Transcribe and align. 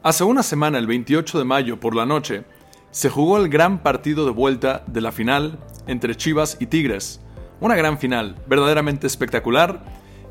Hace 0.00 0.22
una 0.22 0.44
semana, 0.44 0.78
el 0.78 0.86
28 0.86 1.38
de 1.38 1.44
mayo 1.44 1.80
por 1.80 1.96
la 1.96 2.06
noche, 2.06 2.44
se 2.92 3.10
jugó 3.10 3.36
el 3.36 3.48
gran 3.48 3.82
partido 3.82 4.24
de 4.24 4.30
vuelta 4.30 4.84
de 4.86 5.00
la 5.00 5.10
final 5.10 5.58
entre 5.88 6.16
Chivas 6.16 6.56
y 6.60 6.66
Tigres. 6.66 7.20
Una 7.60 7.74
gran 7.74 7.98
final, 7.98 8.36
verdaderamente 8.46 9.08
espectacular, 9.08 9.82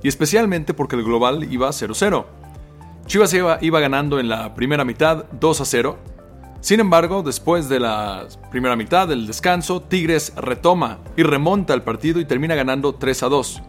y 0.01 0.07
especialmente 0.07 0.73
porque 0.73 0.95
el 0.95 1.03
global 1.03 1.51
iba 1.51 1.67
0-0. 1.67 2.25
Chivas 3.07 3.33
iba, 3.33 3.57
iba, 3.59 3.81
ganando 3.81 4.21
en 4.21 4.29
la 4.29 4.55
primera 4.55 4.85
mitad 4.85 5.25
2 5.31 5.61
0. 5.65 5.97
Sin 6.61 6.79
embargo, 6.79 7.21
después 7.21 7.67
de 7.67 7.81
la 7.81 8.25
primera 8.49 8.77
mitad 8.77 9.05
del 9.09 9.27
descanso, 9.27 9.81
Tigres 9.81 10.33
retoma 10.37 10.99
y 11.17 11.23
remonta 11.23 11.73
el 11.73 11.81
partido 11.81 12.21
y 12.21 12.25
termina 12.25 12.55
ganando 12.55 12.95
3 12.95 13.19
2. 13.19 13.61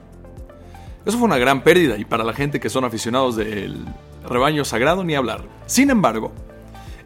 Eso 1.06 1.18
fue 1.18 1.26
una 1.26 1.38
gran 1.38 1.62
pérdida 1.62 1.96
y 1.98 2.04
para 2.04 2.22
la 2.22 2.34
gente 2.34 2.60
que 2.60 2.70
son 2.70 2.84
aficionados 2.84 3.34
del 3.34 3.84
rebaño 4.28 4.64
sagrado 4.64 5.04
ni 5.04 5.14
hablar. 5.14 5.42
Sin 5.66 5.90
embargo, 5.90 6.32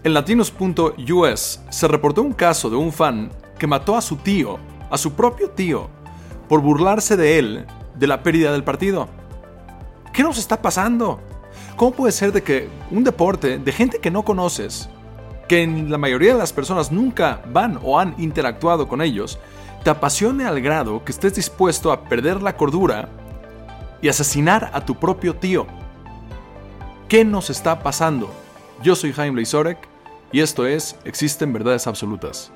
en 0.05 0.15
latinos.us 0.15 1.61
se 1.71 1.89
reportó 1.89 2.23
un 2.23 2.33
caso 2.33 2.69
de 2.69 2.77
un 2.77 2.93
fan 2.93 3.31
que 3.59 3.67
mató 3.67 3.97
a 3.97 4.03
su 4.03 4.17
tío, 4.17 4.59
a 4.91 4.99
su 4.99 5.13
propio 5.13 5.51
tío, 5.51 5.89
por 6.49 6.61
burlarse 6.61 7.17
de 7.17 7.39
él 7.39 7.67
de 7.95 8.07
la 8.07 8.23
pérdida 8.23 8.53
del 8.53 8.65
partido. 8.65 9.09
¿Qué 10.13 10.23
nos 10.23 10.39
está 10.39 10.61
pasando? 10.61 11.21
¿Cómo 11.77 11.93
puede 11.93 12.13
ser 12.13 12.33
de 12.33 12.43
que 12.43 12.69
un 12.91 13.05
deporte 13.05 13.59
de 13.59 13.73
gente 13.73 13.99
que 13.99 14.11
no 14.11 14.25
conoces, 14.25 14.91
que 15.49 15.63
en 15.63 15.91
la 15.91 15.99
mayoría 15.99 16.33
de 16.33 16.39
las 16.39 16.53
personas 16.53 16.93
nunca 16.93 17.41
van 17.53 17.79
o 17.83 17.99
han 17.99 18.15
interactuado 18.19 18.89
con 18.89 19.01
ellos, 19.01 19.39
te 19.85 19.91
apasione 19.91 20.45
al 20.45 20.61
grado 20.61 21.05
que 21.05 21.13
estés 21.13 21.35
dispuesto 21.35 21.93
a 21.93 22.05
perder 22.05 22.43
la 22.43 22.57
cordura 22.57 23.09
y 24.01 24.09
asesinar 24.09 24.71
a 24.75 24.85
tu 24.85 24.97
propio 24.97 25.37
tío? 25.37 25.67
¿Qué 27.13 27.27
nos 27.27 27.51
está 27.51 27.83
pasando? 27.83 28.33
Yo 28.83 28.97
soy 28.97 29.13
Jaime 29.13 29.37
Leisorek 29.37 29.77
y 30.33 30.41
esto 30.41 30.67
es 30.67 30.97
Existen 31.05 31.53
Verdades 31.53 31.87
Absolutas. 31.87 32.51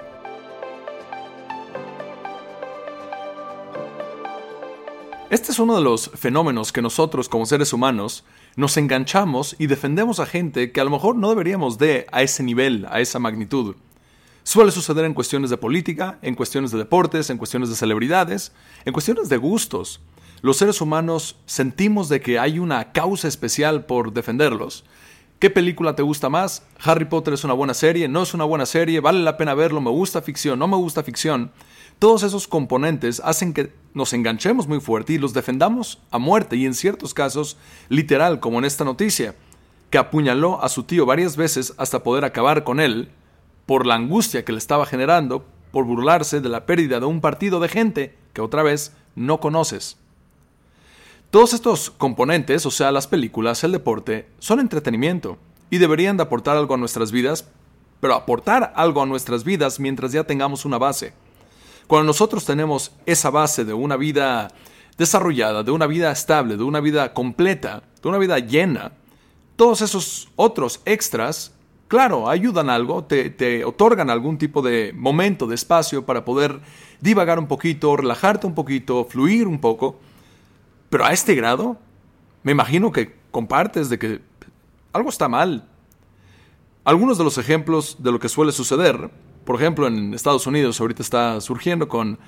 Este 5.28 5.52
es 5.52 5.58
uno 5.58 5.76
de 5.76 5.82
los 5.82 6.10
fenómenos 6.14 6.72
que 6.72 6.80
nosotros 6.80 7.28
como 7.28 7.44
seres 7.44 7.74
humanos 7.74 8.24
nos 8.56 8.78
enganchamos 8.78 9.56
y 9.58 9.66
defendemos 9.66 10.20
a 10.20 10.24
gente 10.24 10.72
que 10.72 10.80
a 10.80 10.84
lo 10.84 10.90
mejor 10.90 11.16
no 11.16 11.28
deberíamos 11.28 11.76
de 11.76 12.06
a 12.10 12.22
ese 12.22 12.42
nivel, 12.42 12.86
a 12.88 13.02
esa 13.02 13.18
magnitud. 13.18 13.76
Suele 14.42 14.72
suceder 14.72 15.04
en 15.04 15.12
cuestiones 15.12 15.50
de 15.50 15.58
política, 15.58 16.18
en 16.22 16.34
cuestiones 16.34 16.70
de 16.70 16.78
deportes, 16.78 17.28
en 17.28 17.36
cuestiones 17.36 17.68
de 17.68 17.76
celebridades, 17.76 18.52
en 18.86 18.94
cuestiones 18.94 19.28
de 19.28 19.36
gustos 19.36 20.00
los 20.42 20.58
seres 20.58 20.80
humanos 20.80 21.36
sentimos 21.46 22.08
de 22.08 22.20
que 22.20 22.38
hay 22.38 22.58
una 22.58 22.92
causa 22.92 23.28
especial 23.28 23.86
por 23.86 24.12
defenderlos. 24.12 24.84
¿Qué 25.38 25.50
película 25.50 25.94
te 25.94 26.02
gusta 26.02 26.28
más? 26.28 26.66
Harry 26.82 27.04
Potter 27.04 27.34
es 27.34 27.44
una 27.44 27.52
buena 27.52 27.74
serie, 27.74 28.08
no 28.08 28.22
es 28.22 28.32
una 28.32 28.44
buena 28.44 28.64
serie, 28.64 29.00
vale 29.00 29.20
la 29.20 29.36
pena 29.36 29.54
verlo, 29.54 29.80
me 29.80 29.90
gusta 29.90 30.22
ficción, 30.22 30.58
no 30.58 30.66
me 30.66 30.76
gusta 30.76 31.02
ficción. 31.02 31.52
Todos 31.98 32.22
esos 32.22 32.48
componentes 32.48 33.20
hacen 33.24 33.52
que 33.52 33.72
nos 33.92 34.12
enganchemos 34.12 34.66
muy 34.66 34.80
fuerte 34.80 35.14
y 35.14 35.18
los 35.18 35.34
defendamos 35.34 36.00
a 36.10 36.18
muerte 36.18 36.56
y 36.56 36.64
en 36.64 36.74
ciertos 36.74 37.12
casos 37.12 37.56
literal, 37.88 38.40
como 38.40 38.58
en 38.58 38.64
esta 38.64 38.84
noticia, 38.84 39.34
que 39.90 39.98
apuñaló 39.98 40.62
a 40.62 40.68
su 40.68 40.84
tío 40.84 41.06
varias 41.06 41.36
veces 41.36 41.74
hasta 41.76 42.02
poder 42.02 42.24
acabar 42.24 42.64
con 42.64 42.80
él 42.80 43.10
por 43.66 43.86
la 43.86 43.94
angustia 43.94 44.44
que 44.44 44.52
le 44.52 44.58
estaba 44.58 44.86
generando 44.86 45.46
por 45.70 45.84
burlarse 45.84 46.40
de 46.40 46.48
la 46.48 46.64
pérdida 46.64 47.00
de 47.00 47.06
un 47.06 47.20
partido 47.20 47.60
de 47.60 47.68
gente 47.68 48.16
que 48.32 48.40
otra 48.40 48.62
vez 48.62 48.94
no 49.14 49.40
conoces. 49.40 49.98
Todos 51.36 51.52
estos 51.52 51.90
componentes, 51.90 52.64
o 52.64 52.70
sea, 52.70 52.90
las 52.90 53.06
películas, 53.06 53.62
el 53.62 53.72
deporte, 53.72 54.26
son 54.38 54.58
entretenimiento 54.58 55.36
y 55.68 55.76
deberían 55.76 56.16
de 56.16 56.22
aportar 56.22 56.56
algo 56.56 56.72
a 56.72 56.78
nuestras 56.78 57.12
vidas, 57.12 57.46
pero 58.00 58.14
aportar 58.14 58.72
algo 58.74 59.02
a 59.02 59.06
nuestras 59.06 59.44
vidas 59.44 59.78
mientras 59.78 60.12
ya 60.12 60.24
tengamos 60.24 60.64
una 60.64 60.78
base. 60.78 61.12
Cuando 61.88 62.06
nosotros 62.06 62.46
tenemos 62.46 62.92
esa 63.04 63.28
base 63.28 63.66
de 63.66 63.74
una 63.74 63.98
vida 63.98 64.50
desarrollada, 64.96 65.62
de 65.62 65.72
una 65.72 65.86
vida 65.86 66.10
estable, 66.10 66.56
de 66.56 66.64
una 66.64 66.80
vida 66.80 67.12
completa, 67.12 67.82
de 68.02 68.08
una 68.08 68.16
vida 68.16 68.38
llena, 68.38 68.92
todos 69.56 69.82
esos 69.82 70.30
otros 70.36 70.80
extras, 70.86 71.52
claro, 71.86 72.30
ayudan 72.30 72.70
algo, 72.70 73.04
te, 73.04 73.28
te, 73.28 73.62
otorgan 73.66 74.08
algún 74.08 74.38
tipo 74.38 74.62
de 74.62 74.94
momento, 74.94 75.46
de 75.46 75.56
espacio 75.56 76.06
para 76.06 76.24
poder 76.24 76.60
divagar 77.02 77.38
un 77.38 77.46
poquito, 77.46 77.94
relajarte 77.94 78.46
un 78.46 78.54
poquito, 78.54 79.04
fluir 79.04 79.46
un 79.46 79.60
poco, 79.60 79.98
pero 80.96 81.04
a 81.04 81.12
este 81.12 81.34
grado, 81.34 81.76
me 82.42 82.52
imagino 82.52 82.90
que 82.90 83.14
compartes 83.30 83.90
de 83.90 83.98
que 83.98 84.22
algo 84.94 85.10
está 85.10 85.28
mal. 85.28 85.68
Algunos 86.84 87.18
de 87.18 87.24
los 87.24 87.36
ejemplos 87.36 87.96
de 87.98 88.12
lo 88.12 88.18
que 88.18 88.30
suele 88.30 88.50
suceder, 88.50 89.10
por 89.44 89.56
ejemplo 89.56 89.88
en 89.88 90.14
Estados 90.14 90.46
Unidos 90.46 90.80
ahorita 90.80 91.02
está 91.02 91.38
surgiendo 91.42 91.86
con 91.86 92.18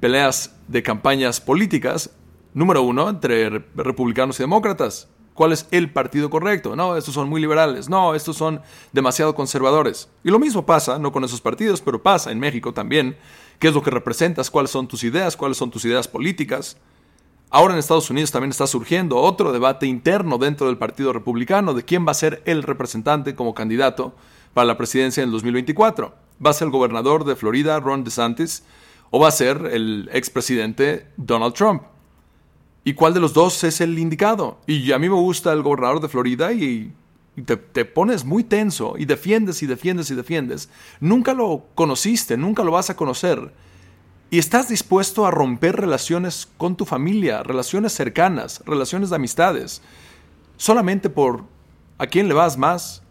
peleas 0.00 0.56
de 0.66 0.82
campañas 0.82 1.42
políticas, 1.42 2.08
número 2.54 2.80
uno, 2.80 3.10
entre 3.10 3.50
republicanos 3.74 4.40
y 4.40 4.44
demócratas. 4.44 5.10
¿Cuál 5.34 5.52
es 5.52 5.68
el 5.70 5.92
partido 5.92 6.30
correcto? 6.30 6.74
No, 6.74 6.96
estos 6.96 7.12
son 7.12 7.28
muy 7.28 7.42
liberales. 7.42 7.90
No, 7.90 8.14
estos 8.14 8.38
son 8.38 8.62
demasiado 8.94 9.34
conservadores. 9.34 10.08
Y 10.24 10.30
lo 10.30 10.38
mismo 10.38 10.64
pasa, 10.64 10.98
no 10.98 11.12
con 11.12 11.22
esos 11.22 11.42
partidos, 11.42 11.82
pero 11.82 12.02
pasa 12.02 12.32
en 12.32 12.40
México 12.40 12.72
también. 12.72 13.18
¿Qué 13.58 13.68
es 13.68 13.74
lo 13.74 13.82
que 13.82 13.90
representas? 13.90 14.50
¿Cuáles 14.50 14.70
son 14.70 14.88
tus 14.88 15.04
ideas? 15.04 15.36
¿Cuáles 15.36 15.58
son 15.58 15.70
tus 15.70 15.84
ideas 15.84 16.08
políticas? 16.08 16.78
Ahora 17.50 17.74
en 17.74 17.78
Estados 17.78 18.10
Unidos 18.10 18.32
también 18.32 18.50
está 18.50 18.66
surgiendo 18.66 19.18
otro 19.18 19.52
debate 19.52 19.86
interno 19.86 20.36
dentro 20.36 20.66
del 20.66 20.78
Partido 20.78 21.12
Republicano 21.12 21.74
de 21.74 21.84
quién 21.84 22.04
va 22.06 22.10
a 22.10 22.14
ser 22.14 22.42
el 22.44 22.64
representante 22.64 23.36
como 23.36 23.54
candidato 23.54 24.14
para 24.52 24.66
la 24.66 24.76
presidencia 24.76 25.22
en 25.22 25.28
el 25.28 25.32
2024. 25.32 26.12
¿Va 26.44 26.50
a 26.50 26.54
ser 26.54 26.66
el 26.66 26.72
gobernador 26.72 27.24
de 27.24 27.36
Florida, 27.36 27.78
Ron 27.78 28.02
DeSantis, 28.02 28.64
o 29.10 29.20
va 29.20 29.28
a 29.28 29.30
ser 29.32 29.70
el 29.72 30.10
expresidente 30.12 31.06
Donald 31.16 31.54
Trump? 31.54 31.82
¿Y 32.82 32.94
cuál 32.94 33.14
de 33.14 33.20
los 33.20 33.32
dos 33.32 33.62
es 33.62 33.80
el 33.80 33.96
indicado? 33.98 34.58
Y 34.66 34.90
a 34.90 34.98
mí 34.98 35.08
me 35.08 35.14
gusta 35.14 35.52
el 35.52 35.62
gobernador 35.62 36.00
de 36.00 36.08
Florida 36.08 36.52
y, 36.52 36.92
te, 37.44 37.56
te, 37.56 37.84
pones 37.84 38.24
muy 38.24 38.42
tenso 38.42 38.96
y 38.98 39.04
defiendes 39.04 39.62
y 39.62 39.66
defiendes 39.66 40.10
y 40.10 40.16
defiendes. 40.16 40.68
Nunca 40.98 41.32
lo 41.32 41.66
conociste, 41.76 42.36
nunca 42.36 42.64
lo 42.64 42.72
vas 42.72 42.90
a 42.90 42.96
conocer 42.96 43.52
y 44.30 44.38
estás 44.38 44.68
dispuesto 44.68 45.26
a 45.26 45.30
romper 45.30 45.76
relaciones 45.76 46.48
con 46.56 46.76
tu 46.76 46.84
familia, 46.84 47.42
relaciones 47.42 47.92
cercanas, 47.92 48.62
relaciones 48.66 49.10
de 49.10 49.16
amistades, 49.16 49.82
solamente 50.56 51.10
por 51.10 51.44
a 51.98 52.06
quién 52.06 52.28
le 52.28 52.34
vas 52.34 52.58
más. 52.58 53.02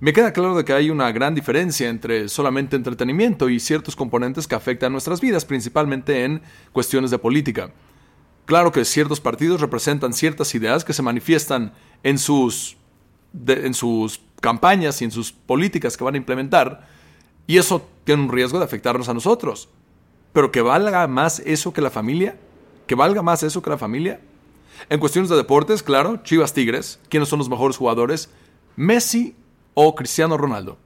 Me 0.00 0.12
queda 0.12 0.32
claro 0.32 0.56
de 0.56 0.64
que 0.64 0.72
hay 0.72 0.90
una 0.90 1.12
gran 1.12 1.34
diferencia 1.34 1.88
entre 1.88 2.28
solamente 2.28 2.76
entretenimiento 2.76 3.48
y 3.48 3.60
ciertos 3.60 3.96
componentes 3.96 4.46
que 4.46 4.54
afectan 4.54 4.92
nuestras 4.92 5.20
vidas, 5.20 5.44
principalmente 5.44 6.24
en 6.24 6.42
cuestiones 6.72 7.10
de 7.10 7.18
política. 7.18 7.72
Claro 8.46 8.72
que 8.72 8.84
ciertos 8.84 9.20
partidos 9.20 9.60
representan 9.60 10.12
ciertas 10.12 10.54
ideas 10.54 10.84
que 10.84 10.92
se 10.92 11.02
manifiestan 11.02 11.72
en 12.02 12.18
sus, 12.18 12.76
en 13.46 13.74
sus 13.74 14.20
campañas 14.40 15.00
y 15.00 15.04
en 15.04 15.10
sus 15.10 15.32
políticas 15.32 15.96
que 15.96 16.04
van 16.04 16.14
a 16.14 16.18
implementar, 16.18 16.86
y 17.46 17.58
eso 17.58 17.86
tiene 18.04 18.22
un 18.22 18.32
riesgo 18.32 18.58
de 18.58 18.64
afectarnos 18.64 19.08
a 19.08 19.14
nosotros. 19.14 19.68
Pero 20.32 20.52
que 20.52 20.62
valga 20.62 21.06
más 21.06 21.40
eso 21.40 21.72
que 21.72 21.80
la 21.80 21.90
familia. 21.90 22.38
Que 22.86 22.94
valga 22.94 23.22
más 23.22 23.42
eso 23.42 23.62
que 23.62 23.70
la 23.70 23.78
familia. 23.78 24.20
En 24.88 25.00
cuestiones 25.00 25.28
de 25.28 25.36
deportes, 25.36 25.82
claro, 25.82 26.18
Chivas 26.22 26.52
Tigres, 26.52 26.98
¿quiénes 27.08 27.28
son 27.28 27.38
los 27.38 27.48
mejores 27.48 27.76
jugadores? 27.76 28.30
Messi 28.76 29.34
o 29.74 29.94
Cristiano 29.94 30.36
Ronaldo. 30.36 30.78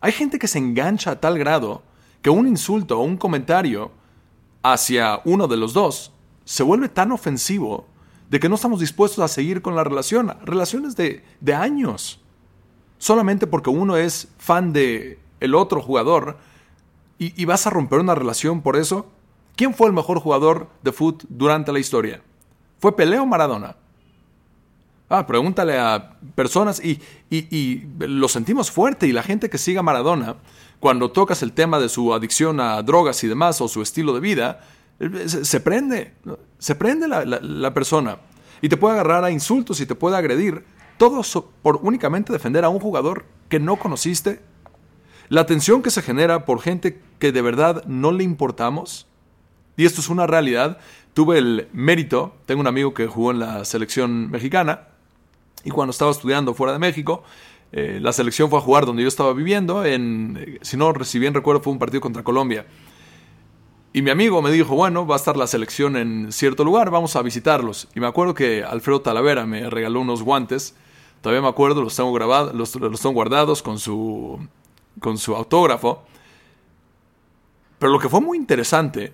Hay 0.00 0.12
gente 0.12 0.38
que 0.38 0.48
se 0.48 0.58
engancha 0.58 1.12
a 1.12 1.20
tal 1.20 1.38
grado 1.38 1.82
que 2.20 2.30
un 2.30 2.46
insulto 2.46 2.98
o 2.98 3.04
un 3.04 3.16
comentario 3.16 3.90
hacia 4.62 5.20
uno 5.24 5.48
de 5.48 5.56
los 5.56 5.72
dos 5.72 6.12
se 6.44 6.62
vuelve 6.62 6.88
tan 6.88 7.12
ofensivo 7.12 7.86
de 8.30 8.40
que 8.40 8.48
no 8.48 8.54
estamos 8.54 8.80
dispuestos 8.80 9.22
a 9.22 9.28
seguir 9.28 9.62
con 9.62 9.74
la 9.76 9.84
relación, 9.84 10.34
relaciones 10.44 10.96
de, 10.96 11.24
de 11.40 11.54
años. 11.54 12.20
Solamente 12.98 13.46
porque 13.46 13.70
uno 13.70 13.96
es 13.96 14.28
fan 14.38 14.72
de 14.72 15.18
el 15.40 15.54
otro 15.54 15.82
jugador, 15.82 16.38
y, 17.36 17.44
vas 17.44 17.66
a 17.66 17.70
romper 17.70 18.00
una 18.00 18.14
relación 18.14 18.62
por 18.62 18.76
eso? 18.76 19.06
¿Quién 19.54 19.74
fue 19.74 19.86
el 19.86 19.92
mejor 19.92 20.18
jugador 20.18 20.68
de 20.82 20.92
fútbol 20.92 21.26
durante 21.28 21.72
la 21.72 21.78
historia? 21.78 22.22
¿Fue 22.80 22.96
Pelé 22.96 23.18
o 23.18 23.26
Maradona? 23.26 23.76
Ah, 25.08 25.26
pregúntale 25.26 25.78
a 25.78 26.16
personas 26.34 26.82
y, 26.82 27.00
y, 27.30 27.84
lo 27.98 28.28
sentimos 28.28 28.70
fuerte 28.70 29.06
y 29.06 29.12
la 29.12 29.22
gente 29.22 29.50
que 29.50 29.58
siga 29.58 29.82
Maradona, 29.82 30.36
cuando 30.80 31.12
tocas 31.12 31.42
el 31.42 31.52
tema 31.52 31.78
de 31.78 31.88
su 31.88 32.14
adicción 32.14 32.58
a 32.60 32.82
drogas 32.82 33.22
y 33.22 33.28
demás 33.28 33.60
o 33.60 33.68
su 33.68 33.82
estilo 33.82 34.14
de 34.14 34.20
vida, 34.20 34.60
eh, 34.98 35.28
se, 35.28 35.60
prende, 35.60 36.14
se 36.58 36.74
prende 36.74 37.06
la, 37.08 37.24
la, 37.24 37.74
persona 37.74 38.18
y 38.60 38.68
te 38.68 38.76
puede 38.76 38.94
agarrar 38.94 39.22
a 39.22 39.30
insultos 39.30 39.80
y 39.80 39.86
te 39.86 39.94
puede 39.94 40.16
agredir, 40.16 40.64
todo 40.96 41.22
por 41.62 41.76
únicamente 41.82 42.32
defender 42.32 42.64
a 42.64 42.68
un 42.68 42.80
jugador 42.80 43.26
que 43.48 43.60
no 43.60 43.76
conociste 43.76 44.40
la 45.32 45.46
tensión 45.46 45.80
que 45.80 45.90
se 45.90 46.02
genera 46.02 46.44
por 46.44 46.60
gente 46.60 47.00
que 47.18 47.32
de 47.32 47.40
verdad 47.40 47.86
no 47.86 48.12
le 48.12 48.22
importamos, 48.22 49.06
y 49.78 49.86
esto 49.86 50.02
es 50.02 50.10
una 50.10 50.26
realidad, 50.26 50.76
tuve 51.14 51.38
el 51.38 51.68
mérito, 51.72 52.34
tengo 52.44 52.60
un 52.60 52.66
amigo 52.66 52.92
que 52.92 53.06
jugó 53.06 53.30
en 53.30 53.38
la 53.38 53.64
selección 53.64 54.30
mexicana, 54.30 54.88
y 55.64 55.70
cuando 55.70 55.92
estaba 55.92 56.10
estudiando 56.10 56.52
fuera 56.52 56.74
de 56.74 56.78
México, 56.78 57.22
eh, 57.72 57.98
la 58.02 58.12
selección 58.12 58.50
fue 58.50 58.58
a 58.58 58.62
jugar 58.62 58.84
donde 58.84 59.00
yo 59.04 59.08
estaba 59.08 59.32
viviendo, 59.32 59.86
en, 59.86 60.58
si 60.60 60.76
no 60.76 60.92
si 61.02 61.18
bien 61.18 61.32
recuerdo 61.32 61.62
fue 61.62 61.72
un 61.72 61.78
partido 61.78 62.02
contra 62.02 62.22
Colombia. 62.22 62.66
Y 63.94 64.02
mi 64.02 64.10
amigo 64.10 64.42
me 64.42 64.50
dijo, 64.50 64.74
bueno, 64.74 65.06
va 65.06 65.14
a 65.14 65.18
estar 65.18 65.38
la 65.38 65.46
selección 65.46 65.96
en 65.96 66.30
cierto 66.30 66.62
lugar, 66.62 66.90
vamos 66.90 67.16
a 67.16 67.22
visitarlos. 67.22 67.88
Y 67.94 68.00
me 68.00 68.06
acuerdo 68.06 68.34
que 68.34 68.64
Alfredo 68.64 69.00
Talavera 69.00 69.46
me 69.46 69.70
regaló 69.70 70.02
unos 70.02 70.22
guantes, 70.22 70.76
todavía 71.22 71.40
me 71.40 71.48
acuerdo, 71.48 71.80
los 71.80 71.96
tengo, 71.96 72.12
grabados, 72.12 72.54
los, 72.54 72.74
los 72.76 73.00
tengo 73.00 73.14
guardados 73.14 73.62
con 73.62 73.78
su, 73.78 74.38
con 75.00 75.18
su 75.18 75.34
autógrafo. 75.34 76.02
Pero 77.78 77.92
lo 77.92 77.98
que 77.98 78.08
fue 78.08 78.20
muy 78.20 78.38
interesante 78.38 79.12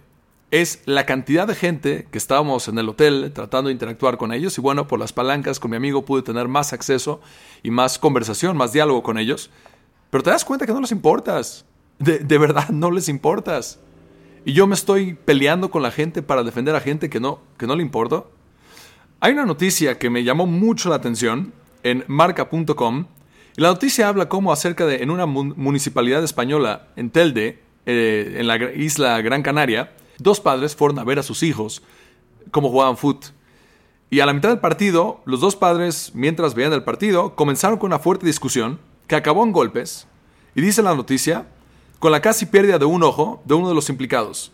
es 0.50 0.82
la 0.86 1.04
cantidad 1.04 1.46
de 1.46 1.54
gente 1.54 2.08
que 2.10 2.18
estábamos 2.18 2.68
en 2.68 2.78
el 2.78 2.88
hotel 2.88 3.32
tratando 3.34 3.68
de 3.68 3.72
interactuar 3.72 4.16
con 4.16 4.32
ellos 4.32 4.56
y 4.56 4.60
bueno, 4.60 4.88
por 4.88 4.98
las 4.98 5.12
palancas 5.12 5.60
con 5.60 5.70
mi 5.70 5.76
amigo 5.76 6.04
pude 6.04 6.22
tener 6.22 6.48
más 6.48 6.72
acceso 6.72 7.20
y 7.62 7.70
más 7.70 7.98
conversación, 7.98 8.56
más 8.56 8.72
diálogo 8.72 9.02
con 9.02 9.18
ellos. 9.18 9.50
Pero 10.10 10.22
te 10.22 10.30
das 10.30 10.44
cuenta 10.44 10.66
que 10.66 10.72
no 10.72 10.80
les 10.80 10.92
importas. 10.92 11.66
De, 11.98 12.20
de 12.20 12.38
verdad, 12.38 12.68
no 12.70 12.90
les 12.90 13.08
importas. 13.08 13.80
Y 14.44 14.52
yo 14.52 14.66
me 14.66 14.74
estoy 14.74 15.14
peleando 15.14 15.70
con 15.70 15.82
la 15.82 15.90
gente 15.90 16.22
para 16.22 16.42
defender 16.42 16.74
a 16.74 16.80
gente 16.80 17.10
que 17.10 17.20
no, 17.20 17.40
que 17.58 17.66
no 17.66 17.76
le 17.76 17.82
importa. 17.82 18.24
Hay 19.20 19.32
una 19.32 19.44
noticia 19.44 19.98
que 19.98 20.10
me 20.10 20.24
llamó 20.24 20.46
mucho 20.46 20.88
la 20.88 20.96
atención 20.96 21.52
en 21.82 22.04
marca.com. 22.06 23.06
Y 23.58 23.60
la 23.60 23.70
noticia 23.70 24.06
habla 24.06 24.28
como 24.28 24.52
acerca 24.52 24.86
de 24.86 25.02
en 25.02 25.10
una 25.10 25.26
municipalidad 25.26 26.22
española, 26.22 26.86
en 26.94 27.10
Telde, 27.10 27.60
eh, 27.86 28.36
en 28.38 28.46
la 28.46 28.56
isla 28.72 29.20
Gran 29.20 29.42
Canaria, 29.42 29.96
dos 30.18 30.38
padres 30.38 30.76
fueron 30.76 31.00
a 31.00 31.04
ver 31.04 31.18
a 31.18 31.24
sus 31.24 31.42
hijos 31.42 31.82
cómo 32.52 32.70
jugaban 32.70 32.96
foot. 32.96 33.32
Y 34.10 34.20
a 34.20 34.26
la 34.26 34.32
mitad 34.32 34.50
del 34.50 34.60
partido, 34.60 35.22
los 35.24 35.40
dos 35.40 35.56
padres, 35.56 36.12
mientras 36.14 36.54
veían 36.54 36.72
el 36.72 36.84
partido, 36.84 37.34
comenzaron 37.34 37.80
con 37.80 37.88
una 37.88 37.98
fuerte 37.98 38.26
discusión 38.26 38.78
que 39.08 39.16
acabó 39.16 39.42
en 39.42 39.50
golpes. 39.50 40.06
Y 40.54 40.60
dice 40.60 40.80
la 40.80 40.94
noticia, 40.94 41.48
con 41.98 42.12
la 42.12 42.20
casi 42.20 42.46
pérdida 42.46 42.78
de 42.78 42.84
un 42.84 43.02
ojo 43.02 43.42
de 43.44 43.54
uno 43.54 43.68
de 43.68 43.74
los 43.74 43.88
implicados. 43.88 44.52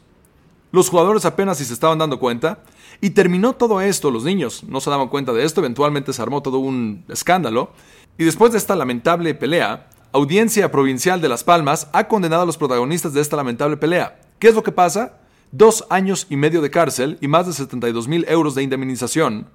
Los 0.75 0.89
jugadores 0.89 1.25
apenas 1.25 1.59
si 1.59 1.65
se 1.65 1.73
estaban 1.73 1.99
dando 1.99 2.19
cuenta, 2.19 2.59
y 3.01 3.11
terminó 3.11 3.53
todo 3.53 3.81
esto, 3.81 4.11
los 4.11 4.25
niños 4.25 4.65
no 4.65 4.81
se 4.81 4.91
daban 4.91 5.07
cuenta 5.07 5.33
de 5.33 5.45
esto, 5.45 5.61
eventualmente 5.61 6.13
se 6.13 6.21
armó 6.21 6.43
todo 6.43 6.59
un 6.59 7.05
escándalo, 7.09 7.71
y 8.19 8.25
después 8.25 8.51
de 8.51 8.59
esta 8.59 8.75
lamentable 8.75 9.35
pelea, 9.35 9.89
Audiencia 10.11 10.73
Provincial 10.73 11.21
de 11.21 11.29
Las 11.29 11.45
Palmas 11.45 11.87
ha 11.93 12.09
condenado 12.09 12.43
a 12.43 12.47
los 12.47 12.59
protagonistas 12.59 13.15
de 13.15 13.21
esta 13.21 13.37
lamentable 13.37 13.77
pelea. 13.77 14.21
¿Qué 14.41 14.49
es 14.49 14.57
lo 14.57 14.65
que 14.65 14.73
pasa? 14.73 15.21
dos 15.53 15.87
años 15.91 16.27
y 16.29 16.35
medio 16.35 16.61
de 16.61 16.73
cárcel 16.73 17.19
y 17.21 17.29
más 17.29 17.47
de 17.47 17.53
72 17.53 18.09
mil 18.09 18.25
euros 18.29 18.57
de 18.57 18.65
indemnización, 18.65 19.47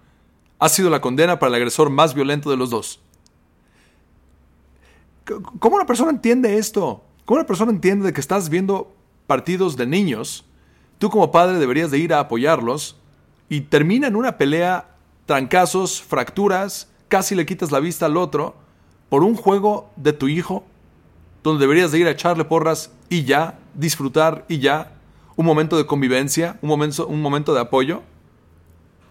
ha 0.58 0.70
sido 0.70 0.90
la 0.90 1.02
condena 1.02 1.38
para 1.38 1.50
el 1.50 1.56
agresor 1.56 1.90
más 1.90 2.14
violento 2.14 2.50
de 2.50 2.56
los 2.56 2.70
dos. 2.70 3.02
¿Cómo 5.60 5.76
una 5.76 5.86
persona 5.86 6.12
entiende 6.12 6.58
esto? 6.58 7.04
¿Cómo 7.26 7.42
una 7.42 7.46
persona 7.46 7.74
entiende 7.74 8.06
de 8.06 8.14
que 8.14 8.22
estás 8.22 8.48
viendo 8.48 8.96
partidos 9.28 9.76
de 9.76 9.86
niños? 9.86 10.46
Tú 11.00 11.10
como 11.10 11.32
padre 11.32 11.58
deberías 11.58 11.92
de 11.92 11.98
ir 11.98 12.14
a 12.14 12.20
apoyarlos 12.20 12.98
y 13.48 13.62
termina 13.62 14.08
en 14.08 14.16
una 14.16 14.38
pelea, 14.38 14.96
trancazos, 15.26 16.02
fracturas, 16.02 16.90
casi 17.08 17.36
le 17.36 17.46
quitas 17.46 17.72
la 17.72 17.80
vista 17.80 18.06
al 18.06 18.18
otro 18.18 18.56
por 19.08 19.24
un 19.24 19.36
juego 19.36 19.90
de 19.96 20.14
tu 20.14 20.28
hijo 20.28 20.64
donde 21.42 21.62
deberías 21.62 21.92
de 21.92 22.00
ir 22.00 22.08
a 22.08 22.12
echarle 22.12 22.44
porras 22.44 22.92
y 23.08 23.24
ya, 23.24 23.58
disfrutar 23.74 24.46
y 24.50 24.60
ya, 24.60 24.94
un 25.38 25.46
momento 25.46 25.78
de 25.78 25.86
convivencia, 25.86 26.60
un 26.62 26.68
momento, 26.68 27.08
un 27.08 27.22
momento 27.22 27.54
de 27.54 27.62
apoyo? 27.62 28.02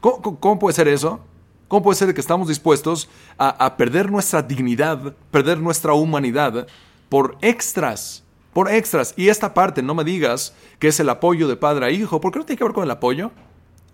¿Cómo, 0.00 0.58
puede 0.58 0.74
ser 0.74 0.88
eso? 0.88 1.20
¿Cómo 1.68 1.82
puede 1.82 1.96
ser 1.96 2.12
que 2.12 2.20
estamos 2.20 2.48
dispuestos 2.48 3.08
a, 3.38 3.48
a, 3.64 3.76
perder 3.78 4.10
nuestra 4.10 4.42
dignidad, 4.42 5.14
perder 5.30 5.58
nuestra 5.58 5.94
humanidad 5.94 6.66
por 7.08 7.38
extras? 7.40 8.24
Por 8.52 8.70
extras. 8.70 9.14
Y 9.16 9.28
esta 9.28 9.54
parte, 9.54 9.82
no 9.82 9.94
me 9.94 10.04
digas 10.04 10.54
que 10.78 10.88
es 10.88 11.00
el 11.00 11.08
apoyo 11.08 11.48
de 11.48 11.56
padre 11.56 11.86
a 11.86 11.90
hijo, 11.90 12.20
porque 12.20 12.38
no 12.38 12.44
tiene 12.44 12.58
que 12.58 12.64
ver 12.64 12.72
con 12.72 12.84
el 12.84 12.90
apoyo. 12.90 13.30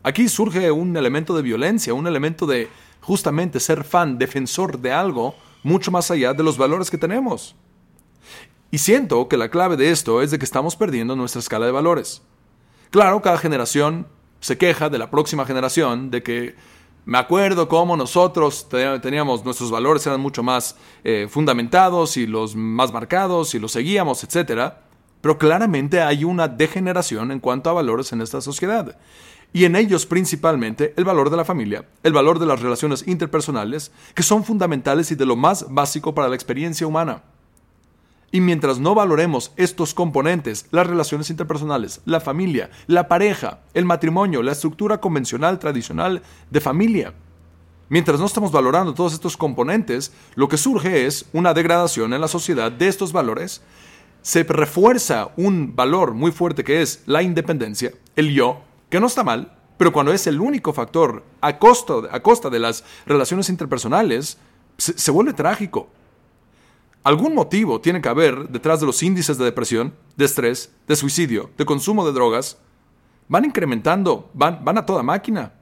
Aquí 0.02 0.28
surge 0.28 0.70
un 0.70 0.96
elemento 0.96 1.34
de 1.34 1.42
violencia, 1.42 1.94
un 1.94 2.06
elemento 2.06 2.46
de 2.46 2.68
justamente 3.00 3.60
ser 3.60 3.84
fan, 3.84 4.18
defensor 4.18 4.78
de 4.78 4.92
algo, 4.92 5.34
mucho 5.62 5.90
más 5.90 6.10
allá 6.10 6.34
de 6.34 6.42
los 6.42 6.56
valores 6.56 6.90
que 6.90 6.98
tenemos. 6.98 7.56
Y 8.70 8.78
siento 8.78 9.28
que 9.28 9.36
la 9.36 9.50
clave 9.50 9.76
de 9.76 9.90
esto 9.90 10.20
es 10.20 10.30
de 10.30 10.38
que 10.38 10.44
estamos 10.44 10.76
perdiendo 10.76 11.14
nuestra 11.16 11.40
escala 11.40 11.66
de 11.66 11.72
valores. 11.72 12.22
Claro, 12.90 13.22
cada 13.22 13.38
generación 13.38 14.06
se 14.40 14.58
queja 14.58 14.88
de 14.88 14.98
la 14.98 15.10
próxima 15.10 15.46
generación 15.46 16.10
de 16.10 16.22
que 16.22 16.54
me 17.06 17.18
acuerdo 17.18 17.68
cómo 17.68 17.96
nosotros 17.96 18.66
teníamos 19.02 19.44
nuestros 19.44 19.70
valores 19.70 20.06
eran 20.06 20.20
mucho 20.20 20.42
más 20.42 20.76
eh, 21.02 21.26
fundamentados 21.28 22.16
y 22.16 22.26
los 22.26 22.56
más 22.56 22.92
marcados 22.92 23.54
y 23.54 23.58
los 23.58 23.72
seguíamos, 23.72 24.24
etc. 24.24 24.72
Pero 25.20 25.36
claramente 25.36 26.00
hay 26.00 26.24
una 26.24 26.48
degeneración 26.48 27.30
en 27.30 27.40
cuanto 27.40 27.68
a 27.68 27.74
valores 27.74 28.12
en 28.12 28.22
esta 28.22 28.40
sociedad. 28.40 28.96
Y 29.52 29.66
en 29.66 29.76
ellos 29.76 30.06
principalmente 30.06 30.94
el 30.96 31.04
valor 31.04 31.30
de 31.30 31.36
la 31.36 31.44
familia, 31.44 31.86
el 32.02 32.12
valor 32.14 32.38
de 32.38 32.46
las 32.46 32.60
relaciones 32.60 33.06
interpersonales, 33.06 33.92
que 34.14 34.22
son 34.22 34.42
fundamentales 34.42 35.10
y 35.10 35.14
de 35.14 35.26
lo 35.26 35.36
más 35.36 35.66
básico 35.68 36.14
para 36.14 36.28
la 36.28 36.34
experiencia 36.34 36.86
humana. 36.86 37.22
Y 38.34 38.40
mientras 38.40 38.80
no 38.80 38.96
valoremos 38.96 39.52
estos 39.54 39.94
componentes, 39.94 40.66
las 40.72 40.88
relaciones 40.88 41.30
interpersonales, 41.30 42.00
la 42.04 42.18
familia, 42.18 42.68
la 42.88 43.06
pareja, 43.06 43.60
el 43.74 43.84
matrimonio, 43.84 44.42
la 44.42 44.50
estructura 44.50 44.98
convencional 44.98 45.60
tradicional 45.60 46.20
de 46.50 46.60
familia, 46.60 47.14
mientras 47.88 48.18
no 48.18 48.26
estamos 48.26 48.50
valorando 48.50 48.92
todos 48.92 49.12
estos 49.12 49.36
componentes, 49.36 50.12
lo 50.34 50.48
que 50.48 50.56
surge 50.56 51.06
es 51.06 51.26
una 51.32 51.54
degradación 51.54 52.12
en 52.12 52.20
la 52.20 52.26
sociedad 52.26 52.72
de 52.72 52.88
estos 52.88 53.12
valores, 53.12 53.62
se 54.20 54.42
refuerza 54.42 55.28
un 55.36 55.76
valor 55.76 56.14
muy 56.14 56.32
fuerte 56.32 56.64
que 56.64 56.82
es 56.82 57.04
la 57.06 57.22
independencia, 57.22 57.92
el 58.16 58.34
yo, 58.34 58.62
que 58.90 58.98
no 58.98 59.06
está 59.06 59.22
mal, 59.22 59.56
pero 59.78 59.92
cuando 59.92 60.12
es 60.12 60.26
el 60.26 60.40
único 60.40 60.72
factor 60.72 61.22
a 61.40 61.60
costa, 61.60 61.94
a 62.10 62.18
costa 62.18 62.50
de 62.50 62.58
las 62.58 62.82
relaciones 63.06 63.48
interpersonales, 63.48 64.38
se 64.76 65.10
vuelve 65.12 65.34
trágico. 65.34 65.88
Algún 67.04 67.34
motivo 67.34 67.82
tiene 67.82 68.00
que 68.00 68.08
haber 68.08 68.48
detrás 68.48 68.80
de 68.80 68.86
los 68.86 69.02
índices 69.02 69.36
de 69.36 69.44
depresión, 69.44 69.94
de 70.16 70.24
estrés, 70.24 70.72
de 70.88 70.96
suicidio, 70.96 71.50
de 71.58 71.66
consumo 71.66 72.06
de 72.06 72.12
drogas. 72.12 72.56
Van 73.28 73.44
incrementando, 73.44 74.30
van, 74.32 74.64
van 74.64 74.78
a 74.78 74.86
toda 74.86 75.02
máquina. 75.02 75.52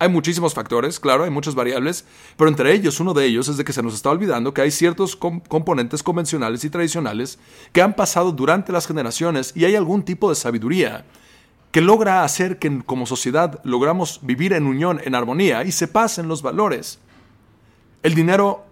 Hay 0.00 0.08
muchísimos 0.08 0.52
factores, 0.52 0.98
claro, 0.98 1.22
hay 1.22 1.30
muchas 1.30 1.54
variables, 1.54 2.04
pero 2.36 2.48
entre 2.48 2.72
ellos 2.72 2.98
uno 2.98 3.14
de 3.14 3.24
ellos 3.24 3.46
es 3.48 3.56
de 3.56 3.64
que 3.64 3.72
se 3.72 3.84
nos 3.84 3.94
está 3.94 4.10
olvidando 4.10 4.52
que 4.52 4.62
hay 4.62 4.72
ciertos 4.72 5.14
componentes 5.14 6.02
convencionales 6.02 6.64
y 6.64 6.70
tradicionales 6.70 7.38
que 7.72 7.82
han 7.82 7.94
pasado 7.94 8.32
durante 8.32 8.72
las 8.72 8.88
generaciones 8.88 9.52
y 9.54 9.66
hay 9.66 9.76
algún 9.76 10.02
tipo 10.02 10.28
de 10.28 10.34
sabiduría 10.34 11.04
que 11.70 11.82
logra 11.82 12.24
hacer 12.24 12.58
que 12.58 12.82
como 12.82 13.06
sociedad 13.06 13.60
logramos 13.62 14.18
vivir 14.22 14.54
en 14.54 14.66
unión, 14.66 15.00
en 15.04 15.14
armonía 15.14 15.62
y 15.62 15.70
se 15.70 15.86
pasen 15.86 16.26
los 16.26 16.42
valores. 16.42 16.98
El 18.02 18.14
dinero, 18.14 18.64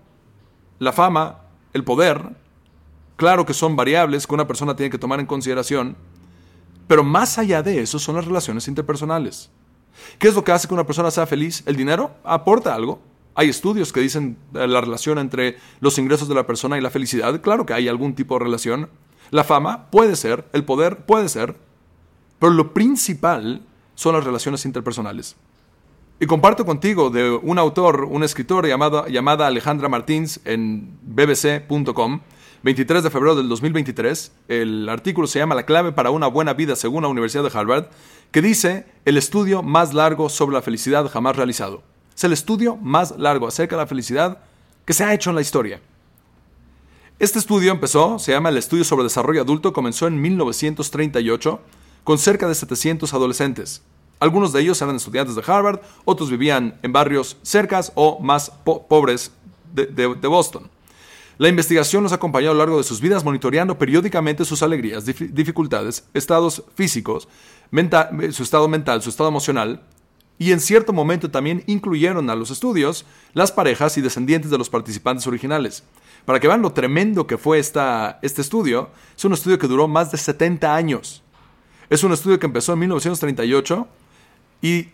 la 0.80 0.92
fama, 0.92 1.42
el 1.78 1.85
poder, 1.85 2.37
claro 3.16 3.47
que 3.47 3.54
son 3.54 3.76
variables 3.76 4.26
que 4.26 4.35
una 4.35 4.47
persona 4.47 4.76
tiene 4.76 4.90
que 4.90 4.99
tomar 4.99 5.20
en 5.20 5.26
consideración, 5.26 5.97
pero 6.87 7.04
más 7.04 7.38
allá 7.38 7.62
de 7.62 7.80
eso 7.80 7.99
son 7.99 8.16
las 8.16 8.25
relaciones 8.25 8.66
interpersonales. 8.68 9.50
¿Qué 10.18 10.28
es 10.28 10.35
lo 10.35 10.44
que 10.44 10.52
hace 10.52 10.68
que 10.68 10.75
una 10.75 10.87
persona 10.87 11.11
sea 11.11 11.26
feliz? 11.26 11.62
¿El 11.66 11.76
dinero? 11.76 12.11
Aporta 12.25 12.75
algo. 12.75 13.00
Hay 13.35 13.49
estudios 13.49 13.92
que 13.92 14.00
dicen 14.00 14.37
eh, 14.54 14.66
la 14.66 14.80
relación 14.80 15.18
entre 15.18 15.58
los 15.80 15.99
ingresos 15.99 16.28
de 16.28 16.35
la 16.35 16.47
persona 16.47 16.76
y 16.76 16.80
la 16.80 16.90
felicidad. 16.90 17.40
Claro 17.40 17.66
que 17.66 17.75
hay 17.75 17.88
algún 17.88 18.14
tipo 18.14 18.35
de 18.35 18.44
relación. 18.44 18.88
La 19.30 19.44
fama 19.44 19.90
puede 19.90 20.16
ser, 20.16 20.49
el 20.52 20.64
poder 20.64 21.04
puede 21.04 21.28
ser, 21.28 21.56
pero 22.38 22.52
lo 22.52 22.73
principal 22.73 23.62
son 23.94 24.14
las 24.14 24.25
relaciones 24.25 24.64
interpersonales. 24.64 25.37
Y 26.20 26.26
comparto 26.26 26.66
contigo 26.66 27.11
de 27.11 27.30
un 27.30 27.58
autor, 27.58 28.04
un 28.04 28.25
escritor 28.25 28.66
llamado, 28.66 29.06
llamada 29.06 29.47
Alejandra 29.47 29.88
Martins 29.88 30.40
en 30.44 30.97
bbc.com, 31.18 32.20
23 32.62 33.02
de 33.02 33.10
febrero 33.10 33.34
del 33.34 33.48
2023. 33.48 34.32
El 34.46 34.88
artículo 34.88 35.26
se 35.26 35.40
llama 35.40 35.56
La 35.56 35.66
clave 35.66 35.90
para 35.90 36.10
una 36.10 36.28
buena 36.28 36.54
vida 36.54 36.76
según 36.76 37.02
la 37.02 37.08
Universidad 37.08 37.42
de 37.42 37.50
Harvard, 37.58 37.87
que 38.30 38.40
dice 38.40 38.87
el 39.04 39.16
estudio 39.16 39.64
más 39.64 39.94
largo 39.94 40.28
sobre 40.28 40.54
la 40.54 40.62
felicidad 40.62 41.10
jamás 41.10 41.34
realizado. 41.34 41.82
Es 42.16 42.22
el 42.22 42.32
estudio 42.32 42.76
más 42.76 43.18
largo 43.18 43.48
acerca 43.48 43.75
de 43.75 43.82
la 43.82 43.88
felicidad 43.88 44.38
que 44.84 44.92
se 44.92 45.02
ha 45.02 45.12
hecho 45.12 45.30
en 45.30 45.37
la 45.37 45.42
historia. 45.42 45.80
Este 47.18 47.40
estudio 47.40 47.72
empezó, 47.72 48.20
se 48.20 48.30
llama 48.30 48.50
el 48.50 48.56
Estudio 48.56 48.84
sobre 48.84 49.02
Desarrollo 49.02 49.42
Adulto, 49.42 49.72
comenzó 49.72 50.06
en 50.06 50.20
1938 50.20 51.60
con 52.04 52.18
cerca 52.18 52.46
de 52.46 52.54
700 52.54 53.12
adolescentes. 53.12 53.82
Algunos 54.20 54.52
de 54.52 54.60
ellos 54.60 54.80
eran 54.80 54.94
estudiantes 54.94 55.34
de 55.34 55.42
Harvard, 55.44 55.80
otros 56.04 56.30
vivían 56.30 56.78
en 56.82 56.92
barrios 56.92 57.37
cercas 57.42 57.90
o 57.96 58.20
más 58.20 58.52
pobres 58.64 59.32
de, 59.75 60.28
Boston. 60.28 60.70
La 61.38 61.49
investigación 61.49 62.02
los 62.02 62.12
acompañó 62.12 62.50
a 62.50 62.52
lo 62.52 62.59
largo 62.59 62.78
de 62.78 62.85
sus 62.85 63.00
vidas 63.00 63.25
monitoreando 63.25 63.78
periódicamente 63.78 64.45
sus 64.45 64.62
alegrías, 64.64 65.04
dificultades, 65.04 66.04
estados 66.12 66.64
físicos, 66.75 67.28
su 68.33 68.42
estado 68.42 68.66
mental, 68.66 69.02
su 69.02 69.11
estado 69.11 69.28
emocional 69.28 69.83
y 70.37 70.50
en 70.50 70.61
cierto 70.61 70.92
momento 70.92 71.30
también 71.30 71.62
incluyeron 71.66 72.28
a 72.30 72.35
los 72.35 72.50
estudios 72.50 73.04
las 73.35 73.52
parejas 73.52 73.97
y 73.99 74.00
descendientes 74.00 74.50
de 74.50 74.59
los 74.59 74.68
participantes 74.68 75.28
originales. 75.28 75.85
Para 76.25 76.40
que 76.40 76.49
vean 76.49 76.62
lo 76.62 76.73
tremendo 76.73 77.26
que 77.26 77.38
fue 77.38 77.61
esta, 77.61 78.18
este 78.23 78.40
estudio, 78.40 78.90
es 79.16 79.25
un 79.25 79.33
estudio 79.33 79.59
que 79.59 79.68
duró 79.68 79.87
más 79.87 80.11
de 80.11 80.18
70 80.18 80.75
años. 80.75 81.23
Es 81.88 82.02
un 82.04 82.12
estudio 82.12 82.38
que 82.38 82.47
empezó 82.47 82.73
en 82.73 82.80
1938 82.80 83.88
y 84.61 84.88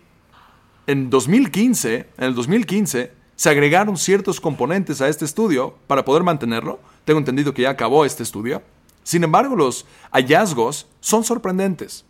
en 0.86 1.08
2015, 1.10 2.08
en 2.18 2.24
el 2.24 2.34
2015, 2.34 3.23
se 3.36 3.50
agregaron 3.50 3.96
ciertos 3.96 4.40
componentes 4.40 5.00
a 5.00 5.08
este 5.08 5.24
estudio 5.24 5.76
para 5.86 6.04
poder 6.04 6.22
mantenerlo. 6.22 6.80
Tengo 7.04 7.18
entendido 7.18 7.52
que 7.52 7.62
ya 7.62 7.70
acabó 7.70 8.04
este 8.04 8.22
estudio. 8.22 8.62
Sin 9.02 9.24
embargo, 9.24 9.56
los 9.56 9.86
hallazgos 10.12 10.86
son 11.00 11.24
sorprendentes. 11.24 12.04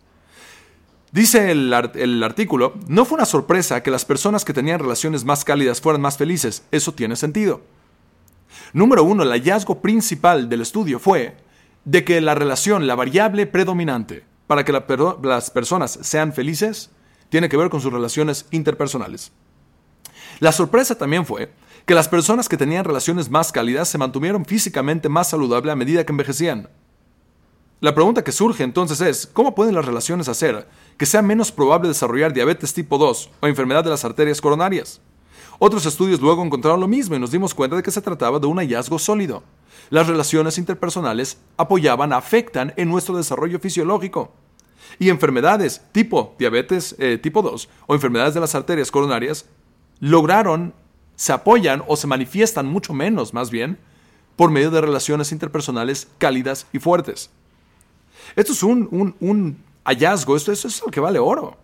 Dice 1.11 1.53
el, 1.53 1.73
artículo, 2.25 2.75
no 2.89 3.05
fue 3.05 3.17
una 3.17 3.25
sorpresa 3.25 3.83
que 3.83 3.91
las 3.91 4.05
personas 4.05 4.45
que 4.45 4.53
tenían 4.53 4.81
relaciones 4.81 5.25
más 5.25 5.45
cálidas 5.45 5.81
fueran 5.81 6.01
más 6.01 6.17
felices. 6.17 6.65
Eso 6.73 6.93
tiene 6.93 7.17
sentido. 7.17 7.63
Número 8.73 9.05
uno, 9.05 9.23
el 9.23 9.31
hallazgo 9.31 9.81
principal 9.81 10.49
del 10.49 10.61
estudio 10.61 10.99
fue 10.99 11.37
de 11.85 12.05
que 12.05 12.21
la 12.21 12.35
relación, 12.35 12.87
la 12.87 12.97
variable 12.97 13.47
predominante 13.47 14.25
para 14.47 14.65
que 14.65 14.73
las 14.73 15.51
personas 15.51 15.99
sean 16.03 16.33
felices, 16.33 16.91
tiene 17.29 17.49
que 17.49 17.57
ver 17.57 17.71
con 17.71 17.81
sus 17.81 17.93
relaciones 17.93 18.47
interpersonales. 18.51 19.33
La 20.41 20.53
sorpresa 20.53 20.97
también 20.97 21.25
fue 21.25 21.53
que 21.87 21.95
las 21.95 22.09
personas 22.09 22.49
que 22.49 22.57
tenían 22.57 22.85
relaciones 22.85 23.31
más 23.31 23.53
cálidas 23.53 23.89
se 23.89 23.99
mantuvieron 23.99 24.45
físicamente 24.45 25.09
más 25.09 25.29
saludables 25.31 25.73
a 25.73 25.77
medida 25.77 26.05
que 26.05 26.13
envejecían. 26.13 26.69
La 27.81 27.95
pregunta 27.95 28.25
que 28.25 28.33
surge 28.33 28.65
entonces 28.65 29.01
es, 29.01 29.27
¿cómo 29.27 29.55
pueden 29.55 29.75
las 29.75 29.85
relaciones 29.85 30.29
hacer 30.29 30.67
que 30.97 31.07
sea 31.07 31.21
menos 31.21 31.53
probable 31.53 31.89
desarrollar 31.89 32.33
diabetes 32.33 32.73
tipo 32.73 32.97
2 32.97 33.31
o 33.41 33.47
enfermedad 33.47 33.85
de 33.85 33.91
las 33.91 34.05
arterias 34.05 34.41
coronarias? 34.41 35.01
Otros 35.59 35.85
estudios 35.87 36.21
luego 36.21 36.43
encontraron 36.43 36.81
lo 36.81 36.89
mismo 36.89 37.15
y 37.15 37.19
nos 37.19 37.31
dimos 37.31 37.55
cuenta 37.55 37.77
de 37.77 37.83
que 37.83 37.91
se 37.91 38.01
trataba 38.01 38.39
de 38.39 38.47
un 38.47 38.59
hallazgo 38.59 38.99
sólido. 38.99 39.43
Las 39.91 40.07
relaciones 40.07 40.57
interpersonales 40.57 41.39
apoyaban, 41.57 42.13
afectan 42.13 42.73
en 42.77 42.89
nuestro 42.89 43.17
desarrollo 43.17 43.61
fisiológico. 43.61 44.33
Y 44.99 45.11
enfermedades 45.11 45.83
tipo 45.93 46.35
diabetes 46.39 46.97
eh, 46.99 47.19
tipo 47.19 47.43
2 47.43 47.69
o 47.87 47.95
enfermedades 47.95 48.35
de 48.35 48.41
las 48.41 48.55
arterias 48.55 48.91
coronarias 48.91 49.47
lograron, 50.01 50.75
se 51.17 51.33
apoyan 51.33 51.83
o 51.87 51.97
se 51.97 52.07
manifiestan 52.07 52.67
mucho 52.67 52.93
menos, 52.93 53.35
más 53.35 53.51
bien, 53.51 53.79
por 54.37 54.51
medio 54.51 54.71
de 54.71 54.81
relaciones 54.81 55.33
interpersonales 55.33 56.09
cálidas 56.19 56.67
y 56.73 56.79
fuertes. 56.79 57.31
Esto 58.37 58.53
es 58.53 58.63
un, 58.63 59.15
un, 59.21 59.57
hallazgo, 59.85 60.37
esto, 60.37 60.53
es 60.53 60.83
lo 60.85 60.91
que 60.91 61.01
vale 61.01 61.19
oro. 61.19 61.47
O 61.47 61.57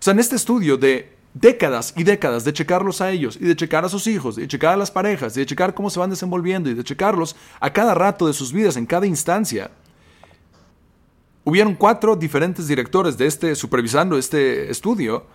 sea, 0.00 0.12
en 0.12 0.20
este 0.20 0.36
estudio 0.36 0.76
de 0.76 1.16
décadas 1.34 1.94
y 1.96 2.04
décadas 2.04 2.44
de 2.44 2.52
checarlos 2.52 3.00
a 3.00 3.10
ellos 3.10 3.36
y 3.40 3.44
de 3.44 3.56
checar 3.56 3.84
a 3.84 3.88
sus 3.88 4.06
hijos, 4.06 4.36
de 4.36 4.46
checar 4.48 4.74
a 4.74 4.76
las 4.76 4.90
parejas, 4.90 5.34
de 5.34 5.46
checar 5.46 5.74
cómo 5.74 5.90
se 5.90 5.98
van 5.98 6.10
desenvolviendo 6.10 6.70
y 6.70 6.74
de 6.74 6.84
checarlos 6.84 7.36
a 7.60 7.72
cada 7.72 7.94
rato 7.94 8.26
de 8.26 8.32
sus 8.32 8.52
vidas, 8.52 8.76
en 8.76 8.86
cada 8.86 9.06
instancia. 9.06 9.70
Hubieron 11.44 11.74
cuatro 11.74 12.14
diferentes 12.16 12.68
directores 12.68 13.18
de 13.18 13.26
este 13.26 13.56
supervisando 13.56 14.16
este 14.16 14.70
estudio 14.70 15.26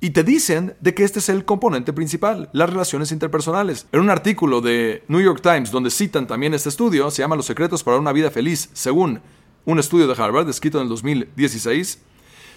y 0.00 0.10
te 0.10 0.24
dicen 0.24 0.74
de 0.80 0.94
que 0.94 1.04
este 1.04 1.18
es 1.18 1.28
el 1.28 1.44
componente 1.44 1.92
principal, 1.92 2.48
las 2.52 2.70
relaciones 2.70 3.12
interpersonales. 3.12 3.86
En 3.92 4.00
un 4.00 4.10
artículo 4.10 4.60
de 4.60 5.04
New 5.08 5.20
York 5.20 5.42
Times 5.42 5.70
donde 5.70 5.90
citan 5.90 6.26
también 6.26 6.54
este 6.54 6.70
estudio, 6.70 7.10
se 7.10 7.22
llama 7.22 7.36
Los 7.36 7.46
secretos 7.46 7.84
para 7.84 7.98
una 7.98 8.12
vida 8.12 8.30
feliz, 8.30 8.70
según 8.72 9.20
un 9.66 9.78
estudio 9.78 10.06
de 10.06 10.20
Harvard 10.20 10.48
escrito 10.48 10.78
en 10.78 10.84
el 10.84 10.88
2016, 10.88 12.00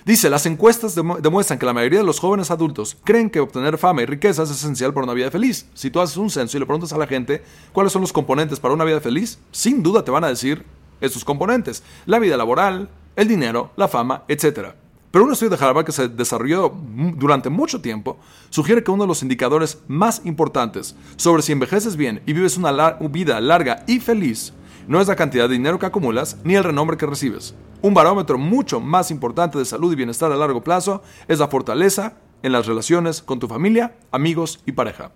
Dice, 0.05 0.29
las 0.29 0.45
encuestas 0.45 0.95
demuestran 0.95 1.57
que 1.57 1.65
la 1.65 1.71
mayoría 1.71 1.99
de 1.99 2.05
los 2.05 2.19
jóvenes 2.19 2.51
adultos 2.51 2.97
creen 3.05 3.29
que 3.29 3.39
obtener 3.39 3.77
fama 3.77 4.01
y 4.01 4.05
riqueza 4.05 4.43
es 4.43 4.51
esencial 4.51 4.93
para 4.93 5.05
una 5.05 5.13
vida 5.13 5.31
feliz. 5.31 5.69
Si 5.75 5.89
tú 5.91 6.01
haces 6.01 6.17
un 6.17 6.29
censo 6.29 6.57
y 6.57 6.59
le 6.59 6.65
preguntas 6.65 6.91
a 6.91 6.97
la 6.97 7.07
gente 7.07 7.41
cuáles 7.71 7.93
son 7.93 8.01
los 8.01 8.11
componentes 8.11 8.59
para 8.59 8.73
una 8.73 8.83
vida 8.83 8.99
feliz, 8.99 9.39
sin 9.51 9.81
duda 9.81 10.03
te 10.03 10.11
van 10.11 10.25
a 10.25 10.27
decir 10.27 10.65
estos 10.99 11.23
componentes. 11.23 11.83
La 12.05 12.19
vida 12.19 12.35
laboral, 12.35 12.89
el 13.15 13.29
dinero, 13.29 13.71
la 13.77 13.87
fama, 13.87 14.23
etc. 14.27 14.73
Pero 15.13 15.25
un 15.25 15.31
estudio 15.31 15.55
de 15.55 15.63
Harvard 15.63 15.85
que 15.85 15.91
se 15.91 16.07
desarrolló 16.07 16.73
durante 17.15 17.51
mucho 17.51 17.79
tiempo 17.81 18.17
sugiere 18.49 18.83
que 18.83 18.89
uno 18.89 19.03
de 19.03 19.07
los 19.07 19.21
indicadores 19.21 19.77
más 19.87 20.25
importantes 20.25 20.95
sobre 21.17 21.43
si 21.43 21.51
envejeces 21.51 21.95
bien 21.95 22.23
y 22.25 22.33
vives 22.33 22.57
una 22.57 22.97
vida 23.11 23.39
larga 23.39 23.83
y 23.85 23.99
feliz 23.99 24.53
no 24.87 24.99
es 24.99 25.07
la 25.07 25.15
cantidad 25.15 25.47
de 25.47 25.53
dinero 25.53 25.77
que 25.77 25.85
acumulas 25.85 26.37
ni 26.43 26.55
el 26.55 26.63
renombre 26.63 26.97
que 26.97 27.05
recibes. 27.05 27.53
Un 27.83 27.93
barómetro 27.93 28.39
mucho 28.39 28.79
más 28.79 29.11
importante 29.11 29.59
de 29.59 29.65
salud 29.65 29.93
y 29.93 29.95
bienestar 29.95 30.31
a 30.31 30.35
largo 30.35 30.63
plazo 30.63 31.03
es 31.27 31.37
la 31.37 31.47
fortaleza 31.47 32.15
en 32.41 32.51
las 32.51 32.65
relaciones 32.65 33.21
con 33.21 33.37
tu 33.37 33.47
familia, 33.47 33.95
amigos 34.11 34.63
y 34.65 34.71
pareja. 34.71 35.11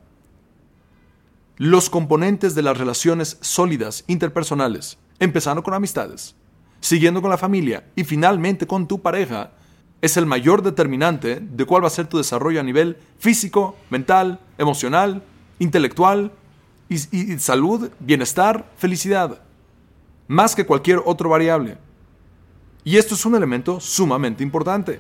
Los 1.55 1.89
componentes 1.89 2.53
de 2.53 2.61
las 2.61 2.77
relaciones 2.77 3.39
sólidas 3.41 4.03
interpersonales, 4.05 4.99
empezando 5.17 5.63
con 5.63 5.73
amistades, 5.73 6.35
siguiendo 6.81 7.19
con 7.19 7.31
la 7.31 7.39
familia 7.39 7.87
y 7.95 8.03
finalmente 8.03 8.67
con 8.67 8.87
tu 8.87 9.01
pareja, 9.01 9.53
es 10.01 10.17
el 10.17 10.25
mayor 10.25 10.61
determinante 10.61 11.39
de 11.39 11.65
cuál 11.65 11.83
va 11.83 11.87
a 11.87 11.91
ser 11.91 12.07
tu 12.07 12.17
desarrollo 12.17 12.59
a 12.59 12.63
nivel 12.63 12.97
físico, 13.19 13.75
mental, 13.89 14.39
emocional, 14.57 15.23
intelectual 15.59 16.31
y, 16.89 16.95
y 17.33 17.39
salud, 17.39 17.89
bienestar, 17.99 18.71
felicidad 18.77 19.41
más 20.27 20.55
que 20.55 20.65
cualquier 20.65 21.01
otra 21.05 21.27
variable. 21.27 21.77
Y 22.83 22.97
esto 22.97 23.15
es 23.15 23.25
un 23.25 23.35
elemento 23.35 23.79
sumamente 23.79 24.43
importante. 24.43 24.99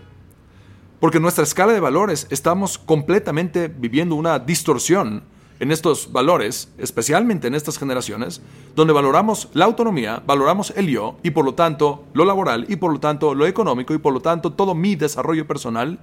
Porque 0.99 1.17
en 1.17 1.23
nuestra 1.23 1.43
escala 1.43 1.73
de 1.73 1.79
valores 1.79 2.27
estamos 2.29 2.77
completamente 2.77 3.67
viviendo 3.67 4.15
una 4.15 4.39
distorsión 4.39 5.23
en 5.59 5.71
estos 5.71 6.11
valores, 6.11 6.69
especialmente 6.77 7.47
en 7.47 7.55
estas 7.55 7.77
generaciones, 7.77 8.41
donde 8.75 8.93
valoramos 8.93 9.49
la 9.53 9.65
autonomía, 9.65 10.21
valoramos 10.25 10.73
el 10.75 10.87
yo 10.87 11.17
y 11.23 11.31
por 11.31 11.45
lo 11.45 11.53
tanto 11.53 12.05
lo 12.13 12.25
laboral 12.25 12.65
y 12.69 12.75
por 12.75 12.91
lo 12.91 12.99
tanto 12.99 13.33
lo 13.33 13.45
económico 13.45 13.93
y 13.93 13.97
por 13.97 14.13
lo 14.13 14.21
tanto 14.21 14.53
todo 14.53 14.75
mi 14.75 14.95
desarrollo 14.95 15.47
personal. 15.47 15.99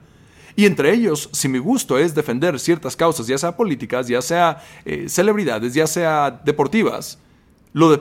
Y 0.57 0.67
entre 0.67 0.93
ellos, 0.93 1.29
si 1.33 1.49
mi 1.49 1.59
gusto 1.59 1.99
es 1.99 2.15
defender 2.15 2.61
ciertas 2.61 2.95
causas, 2.95 3.27
ya 3.27 3.39
sea 3.39 3.57
políticas, 3.57 4.07
ya 4.07 4.23
sea 4.23 4.63
eh, 4.85 5.09
celebridades, 5.09 5.75
ya 5.75 5.87
sea 5.87 6.31
deportivas, 6.45 7.19
lo, 7.73 7.97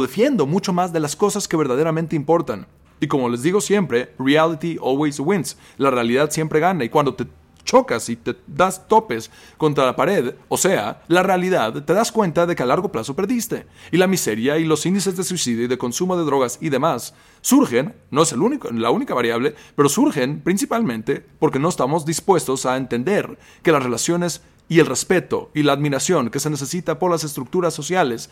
defiendo 0.00 0.46
mucho 0.46 0.72
más 0.72 0.92
de 0.92 1.00
las 1.00 1.14
cosas 1.14 1.46
que 1.46 1.56
verdaderamente 1.56 2.16
importan. 2.16 2.66
Y 2.98 3.08
como 3.08 3.28
les 3.28 3.42
digo 3.42 3.60
siempre, 3.60 4.14
reality 4.18 4.78
always 4.82 5.20
wins. 5.20 5.58
La 5.76 5.90
realidad 5.90 6.30
siempre 6.30 6.60
gana. 6.60 6.84
Y 6.84 6.88
cuando 6.88 7.14
te 7.14 7.26
chocas 7.64 8.08
y 8.08 8.16
te 8.16 8.36
das 8.46 8.88
topes 8.88 9.30
contra 9.56 9.84
la 9.84 9.96
pared, 9.96 10.34
o 10.48 10.56
sea, 10.56 11.02
la 11.08 11.22
realidad, 11.22 11.84
te 11.84 11.94
das 11.94 12.12
cuenta 12.12 12.46
de 12.46 12.54
que 12.54 12.62
a 12.62 12.66
largo 12.66 12.90
plazo 12.90 13.14
perdiste. 13.14 13.66
Y 13.90 13.96
la 13.96 14.06
miseria 14.06 14.58
y 14.58 14.64
los 14.64 14.86
índices 14.86 15.16
de 15.16 15.24
suicidio 15.24 15.64
y 15.64 15.68
de 15.68 15.78
consumo 15.78 16.16
de 16.16 16.24
drogas 16.24 16.58
y 16.60 16.68
demás 16.68 17.14
surgen, 17.40 17.94
no 18.10 18.22
es 18.22 18.32
el 18.32 18.42
único, 18.42 18.70
la 18.70 18.90
única 18.90 19.14
variable, 19.14 19.54
pero 19.76 19.88
surgen 19.88 20.40
principalmente 20.40 21.24
porque 21.38 21.58
no 21.58 21.68
estamos 21.68 22.04
dispuestos 22.04 22.66
a 22.66 22.76
entender 22.76 23.38
que 23.62 23.72
las 23.72 23.82
relaciones 23.82 24.42
y 24.68 24.80
el 24.80 24.86
respeto 24.86 25.50
y 25.54 25.62
la 25.62 25.72
admiración 25.72 26.30
que 26.30 26.40
se 26.40 26.50
necesita 26.50 26.98
por 26.98 27.10
las 27.10 27.24
estructuras 27.24 27.74
sociales 27.74 28.30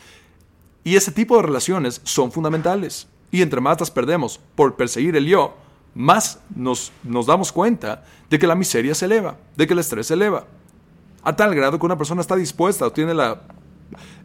y 0.84 0.96
ese 0.96 1.12
tipo 1.12 1.36
de 1.36 1.42
relaciones 1.42 2.00
son 2.04 2.32
fundamentales. 2.32 3.08
Y 3.30 3.42
entre 3.42 3.60
más 3.60 3.78
las 3.78 3.90
perdemos 3.90 4.40
por 4.54 4.76
perseguir 4.76 5.14
el 5.16 5.26
yo, 5.26 5.54
más 5.94 6.40
nos, 6.54 6.92
nos 7.02 7.26
damos 7.26 7.52
cuenta 7.52 8.04
de 8.28 8.38
que 8.38 8.46
la 8.46 8.54
miseria 8.54 8.94
se 8.94 9.06
eleva, 9.06 9.36
de 9.56 9.66
que 9.66 9.72
el 9.72 9.78
estrés 9.78 10.06
se 10.06 10.14
eleva. 10.14 10.46
A 11.22 11.36
tal 11.36 11.54
grado 11.54 11.78
que 11.78 11.86
una 11.86 11.98
persona 11.98 12.20
está 12.20 12.36
dispuesta 12.36 12.86
o 12.86 12.92
tiene 12.92 13.14
la, 13.14 13.42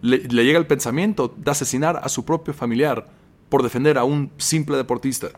le, 0.01 0.19
le 0.19 0.45
llega 0.45 0.59
el 0.59 0.67
pensamiento 0.67 1.33
de 1.35 1.51
asesinar 1.51 1.99
a 2.01 2.09
su 2.09 2.23
propio 2.23 2.53
familiar 2.53 3.07
por 3.49 3.63
defender 3.63 3.97
a 3.97 4.03
un 4.03 4.31
simple 4.37 4.77
deportista. 4.77 5.29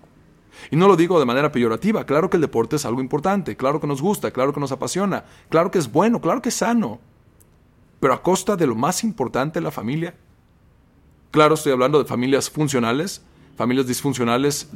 Y 0.71 0.75
no 0.75 0.87
lo 0.87 0.95
digo 0.95 1.19
de 1.19 1.25
manera 1.25 1.51
peyorativa, 1.51 2.05
claro 2.05 2.29
que 2.29 2.37
el 2.37 2.41
deporte 2.41 2.75
es 2.75 2.85
algo 2.85 3.01
importante, 3.01 3.55
claro 3.55 3.79
que 3.79 3.87
nos 3.87 4.01
gusta, 4.01 4.31
claro 4.31 4.53
que 4.53 4.59
nos 4.59 4.71
apasiona, 4.71 5.25
claro 5.49 5.71
que 5.71 5.77
es 5.77 5.91
bueno, 5.91 6.19
claro 6.19 6.41
que 6.41 6.49
es 6.49 6.55
sano, 6.55 6.99
pero 7.99 8.13
a 8.13 8.21
costa 8.21 8.55
de 8.55 8.67
lo 8.67 8.75
más 8.75 9.03
importante, 9.03 9.61
la 9.61 9.71
familia. 9.71 10.15
Claro, 11.31 11.55
estoy 11.55 11.71
hablando 11.71 11.99
de 11.99 12.05
familias 12.05 12.49
funcionales. 12.49 13.21
Familias 13.57 13.87
disfuncionales 13.87 14.69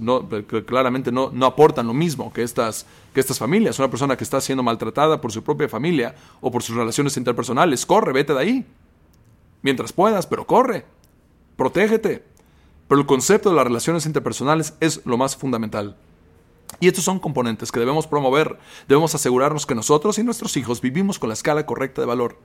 claramente 0.65 1.11
no, 1.11 1.29
no 1.31 1.45
aportan 1.45 1.85
lo 1.85 1.93
mismo 1.93 2.33
que 2.33 2.41
estas, 2.41 2.87
que 3.13 3.19
estas 3.19 3.37
familias. 3.37 3.77
Una 3.77 3.91
persona 3.91 4.17
que 4.17 4.23
está 4.23 4.41
siendo 4.41 4.63
maltratada 4.63 5.21
por 5.21 5.31
su 5.31 5.43
propia 5.43 5.69
familia 5.69 6.15
o 6.41 6.49
por 6.49 6.63
sus 6.63 6.75
relaciones 6.75 7.15
interpersonales, 7.15 7.85
corre, 7.85 8.11
vete 8.11 8.33
de 8.33 8.39
ahí. 8.39 8.65
Mientras 9.61 9.93
puedas, 9.93 10.25
pero 10.25 10.47
corre. 10.47 10.85
Protégete. 11.57 12.25
Pero 12.87 13.01
el 13.01 13.05
concepto 13.05 13.51
de 13.51 13.55
las 13.55 13.65
relaciones 13.65 14.07
interpersonales 14.07 14.73
es 14.79 15.05
lo 15.05 15.15
más 15.15 15.37
fundamental. 15.37 15.95
Y 16.79 16.87
estos 16.87 17.03
son 17.03 17.19
componentes 17.19 17.71
que 17.71 17.79
debemos 17.79 18.07
promover. 18.07 18.57
Debemos 18.87 19.13
asegurarnos 19.13 19.67
que 19.67 19.75
nosotros 19.75 20.17
y 20.17 20.23
nuestros 20.23 20.57
hijos 20.57 20.81
vivimos 20.81 21.19
con 21.19 21.29
la 21.29 21.33
escala 21.33 21.67
correcta 21.67 22.01
de 22.01 22.07
valor. 22.07 22.39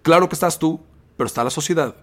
Claro 0.00 0.30
que 0.30 0.36
estás 0.36 0.58
tú, 0.58 0.80
pero 1.18 1.26
está 1.26 1.44
la 1.44 1.50
sociedad. 1.50 1.96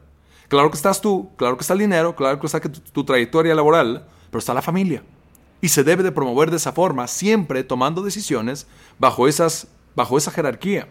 Claro 0.53 0.69
que 0.69 0.77
estás 0.77 1.01
tú, 1.01 1.31
claro 1.36 1.57
que 1.57 1.62
está 1.62 1.74
el 1.74 1.79
dinero, 1.79 2.15
claro 2.15 2.39
que 2.39 2.45
está 2.45 2.60
tu, 2.62 3.03
trayectoria 3.03 3.55
laboral, 3.55 4.05
pero 4.29 4.38
está 4.38 4.53
la 4.53 4.62
familia. 4.62 5.01
y 5.62 5.69
se 5.69 5.83
debe 5.83 6.03
de 6.03 6.12
promover 6.12 6.51
de 6.51 6.57
esa 6.57 6.74
forma, 6.74 7.07
siempre 7.07 7.63
tomando 7.63 8.03
decisiones 8.03 8.67
bajo, 9.00 9.27
esas, 9.27 9.67
bajo 9.95 10.15
esa 10.15 10.29
jerarquía. 10.29 10.89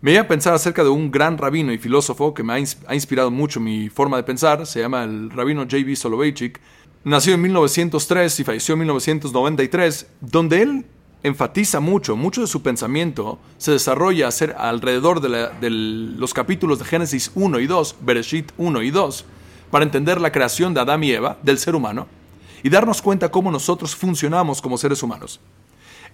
Me 0.00 0.10
iba 0.10 0.22
a 0.22 0.26
pensar 0.26 0.54
acerca 0.54 0.82
de 0.82 0.88
un 0.88 1.12
gran 1.12 1.38
rabino 1.38 1.72
y 1.72 1.78
filósofo 1.78 2.34
que 2.34 2.42
me 2.42 2.54
ha, 2.54 2.94
inspirado 2.94 3.30
mucho 3.30 3.60
mi 3.60 3.88
forma 3.90 4.16
de 4.16 4.24
pensar, 4.24 4.66
se 4.66 4.80
llama 4.80 5.04
el 5.04 5.30
rabino 5.30 5.62
J.B. 5.62 5.94
Soloveitchik. 5.94 6.60
Nació 7.04 7.34
en 7.34 7.42
1903 7.42 8.40
y 8.40 8.42
falleció 8.42 8.72
en 8.72 8.80
1993, 8.80 10.10
donde 10.20 10.62
él 10.62 10.86
enfatiza 11.26 11.80
mucho, 11.80 12.14
mucho 12.16 12.40
de 12.40 12.46
su 12.46 12.62
pensamiento 12.62 13.38
se 13.58 13.72
desarrolla 13.72 14.28
alrededor 14.56 15.20
de, 15.20 15.70
los 15.70 16.32
capítulos 16.32 16.78
de 16.78 16.84
Génesis 16.84 17.32
1 17.34 17.58
y 17.58 17.66
2, 17.66 17.96
Bereshit 18.00 18.52
1 18.56 18.82
y 18.82 18.90
2, 18.90 19.24
para 19.70 19.84
entender 19.84 20.20
la 20.20 20.30
creación 20.30 20.72
de 20.72 20.80
Adán 20.80 21.02
y 21.02 21.10
Eva, 21.10 21.36
del 21.42 21.58
ser 21.58 21.74
humano, 21.74 22.06
y 22.62 22.70
darnos 22.70 23.02
cuenta 23.02 23.30
cómo 23.30 23.50
nosotros 23.50 23.96
funcionamos 23.96 24.62
como 24.62 24.78
seres 24.78 25.02
humanos. 25.02 25.40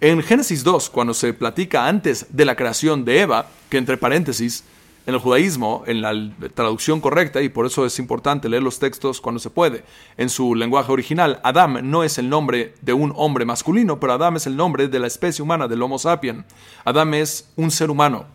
En 0.01 0.23
Génesis 0.23 0.65
2, 0.65 0.89
cuando 0.89 1.13
se 1.13 1.35
platica 1.35 1.87
antes 1.87 2.27
de 2.31 2.45
la 2.47 2.57
creación 2.57 3.05
de 3.05 3.21
Eva, 3.21 3.47
que 3.69 3.77
entre 3.77 3.99
paréntesis, 3.99 4.65
en 5.07 5.15
el 5.15 5.21
judaísmo, 5.21 5.83
en 5.87 6.01
la 6.03 6.15
traducción 6.55 7.01
correcta, 7.01 7.43
y 7.43 7.49
por 7.49 7.67
eso 7.67 7.85
es 7.85 7.99
importante 7.99 8.49
leer 8.49 8.63
los 8.63 8.79
textos 8.79 9.21
cuando 9.21 9.39
se 9.39 9.51
puede, 9.51 9.85
en 10.17 10.29
su 10.29 10.55
lenguaje 10.55 10.93
original, 10.93 11.41
Adam 11.43 11.79
no 11.91 12.05
es 12.05 12.19
el 12.19 12.29
nombre 12.29 12.75
de 12.81 12.93
un 12.93 13.13
hombre 13.17 13.45
masculino, 13.45 13.99
pero 13.99 14.13
Adam 14.13 14.37
es 14.37 14.47
el 14.47 14.57
nombre 14.57 14.89
de 14.89 14.99
la 14.99 15.07
especie 15.07 15.43
humana, 15.43 15.69
del 15.69 15.83
Homo 15.83 15.99
sapien. 15.99 16.45
Adam 16.85 17.15
es 17.15 17.51
un 17.57 17.71
ser 17.71 17.91
humano. 17.91 18.27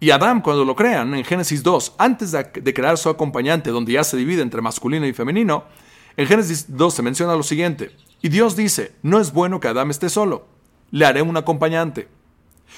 Y 0.00 0.10
Adam, 0.10 0.40
cuando 0.40 0.64
lo 0.64 0.76
crean, 0.76 1.14
en 1.14 1.24
Génesis 1.24 1.62
2, 1.62 1.94
antes 1.98 2.32
de, 2.32 2.74
crear 2.74 2.96
su 2.96 3.08
acompañante, 3.08 3.70
donde 3.70 3.92
ya 3.92 4.04
se 4.04 4.16
divide 4.16 4.42
entre 4.42 4.62
masculino 4.62 5.06
y 5.06 5.12
femenino, 5.12 5.64
en 6.16 6.26
Génesis 6.26 6.66
2 6.68 6.94
se 6.94 7.02
menciona 7.02 7.34
lo 7.36 7.42
siguiente, 7.42 7.90
y 8.22 8.28
Dios 8.28 8.56
dice, 8.56 8.92
no 9.02 9.20
es 9.20 9.32
bueno 9.32 9.60
que 9.60 9.68
Adam 9.68 9.90
esté 9.90 10.08
solo 10.08 10.58
le 10.90 11.06
haré 11.06 11.22
un 11.22 11.36
acompañante. 11.36 12.08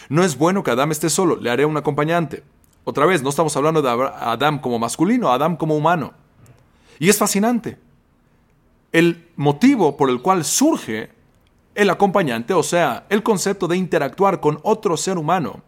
No 0.09 0.25
es 0.25 0.37
bueno 0.37 0.63
que 0.63 0.71
Adán 0.71 0.91
esté 0.91 1.11
solo, 1.11 1.37
le 1.37 1.51
haré 1.51 1.65
un 1.65 1.77
acompañante. 1.77 2.43
Otra 2.85 3.07
vez, 3.07 3.23
no 3.23 3.31
estamos 3.31 3.57
hablando 3.57 3.83
de 3.83 3.91
Adán 3.91 4.59
como 4.59 4.79
masculino, 4.79 5.31
Adán 5.31 5.57
como 5.57 5.77
humano. 5.77 6.13
Y 6.99 7.09
es 7.09 7.19
fascinante. 7.19 7.79
El 8.93 9.29
motivo 9.37 9.97
por 9.97 10.11
el 10.11 10.21
cual 10.21 10.45
surge 10.45 11.11
el 11.75 11.91
acompañante, 11.91 12.53
o 12.53 12.63
sea, 12.63 13.07
el 13.09 13.23
concepto 13.23 13.69
de 13.69 13.77
interactuar 13.77 14.41
con 14.41 14.59
otro 14.63 14.97
ser 14.97 15.19
humano 15.19 15.63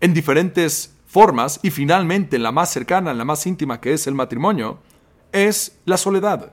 en 0.00 0.14
diferentes 0.14 0.94
formas 1.06 1.60
y 1.62 1.70
finalmente 1.70 2.36
en 2.36 2.42
la 2.42 2.52
más 2.52 2.70
cercana, 2.70 3.10
en 3.10 3.18
la 3.18 3.24
más 3.24 3.46
íntima 3.46 3.80
que 3.80 3.92
es 3.92 4.06
el 4.06 4.14
matrimonio, 4.14 4.78
es 5.32 5.78
la 5.84 5.96
soledad. 5.96 6.52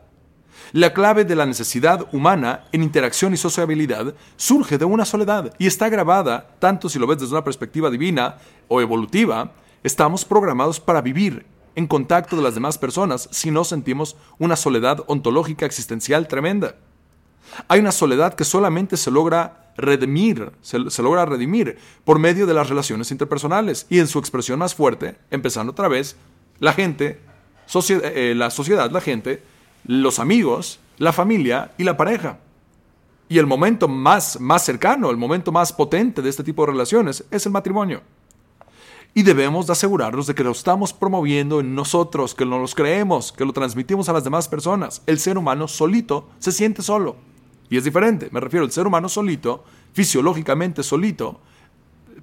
La 0.72 0.94
clave 0.94 1.26
de 1.26 1.36
la 1.36 1.46
necesidad 1.46 2.08
humana 2.14 2.66
en 2.72 2.84
interacción 2.84 3.34
y 3.34 3.38
sociabilidad 3.38 4.16
surge 4.38 4.78
de 4.78 4.86
una 4.86 5.06
soledad 5.06 5.54
y 5.60 5.68
está 5.68 5.90
grabada, 5.90 6.56
tanto 6.60 6.90
si 6.90 6.98
lo 6.98 7.08
ves 7.08 7.20
desde 7.20 7.34
una 7.34 7.44
perspectiva 7.44 7.90
divina 7.90 8.38
o 8.68 8.82
evolutiva, 8.82 9.52
estamos 9.84 10.26
programados 10.26 10.80
para 10.80 11.02
vivir 11.02 11.46
en 11.76 11.88
contacto 11.88 12.36
de 12.36 12.42
las 12.42 12.56
demás 12.56 12.78
personas 12.78 13.28
si 13.32 13.52
no 13.52 13.64
sentimos 13.64 14.16
una 14.40 14.56
soledad 14.56 15.04
ontológica 15.08 15.66
existencial 15.66 16.28
tremenda. 16.28 16.76
Hay 17.68 17.80
una 17.80 17.92
soledad 17.92 18.34
que 18.34 18.46
solamente 18.46 18.98
se 18.98 19.12
logra 19.12 19.72
redimir, 19.78 20.52
se, 20.62 20.80
logra 21.02 21.26
redimir 21.26 21.78
por 22.06 22.20
medio 22.20 22.46
de 22.46 22.54
las 22.54 22.70
relaciones 22.70 23.12
interpersonales 23.12 23.86
y 23.90 24.00
en 24.00 24.08
su 24.08 24.20
expresión 24.20 24.60
más 24.60 24.76
fuerte, 24.76 25.16
empezando 25.32 25.72
otra 25.72 25.88
vez, 25.88 26.16
la 26.60 26.74
gente, 26.74 27.20
eh, 27.90 28.34
la 28.36 28.50
sociedad, 28.50 28.92
la 28.92 29.02
gente, 29.02 29.44
los 29.86 30.20
amigos, 30.20 30.80
la 30.98 31.12
familia 31.12 31.72
y 31.78 31.84
la 31.84 31.98
pareja. 31.98 32.40
Y 33.30 33.40
el 33.40 33.48
momento 33.48 33.88
más, 33.88 34.40
más 34.40 34.64
cercano, 34.64 35.10
el 35.10 35.18
momento 35.18 35.52
más 35.52 35.74
potente 35.74 36.22
de 36.22 36.30
este 36.30 36.44
tipo 36.44 36.66
de 36.66 36.72
relaciones 36.72 37.26
es 37.32 37.46
el 37.46 37.52
matrimonio. 37.52 38.02
Y 39.16 39.24
debemos 39.24 39.68
de 39.68 39.74
asegurarnos 39.74 40.26
de 40.26 40.34
que 40.34 40.44
lo 40.44 40.52
estamos 40.52 40.92
promoviendo 40.92 41.60
en 41.60 41.76
nosotros, 41.76 42.34
que 42.34 42.46
no 42.46 42.58
los 42.58 42.74
creemos, 42.74 43.32
que 43.32 43.46
lo 43.46 43.54
transmitimos 43.54 44.10
a 44.10 44.14
las 44.14 44.24
demás 44.24 44.48
personas. 44.48 45.04
El 45.06 45.20
ser 45.20 45.38
humano 45.38 45.68
solito 45.68 46.30
se 46.40 46.52
siente 46.52 46.82
solo. 46.82 47.16
Y 47.70 47.78
es 47.78 47.84
diferente, 47.84 48.30
me 48.32 48.40
refiero 48.40 48.66
al 48.66 48.72
ser 48.72 48.88
humano 48.88 49.10
solito, 49.10 49.64
fisiológicamente 49.94 50.82
solito, 50.82 51.40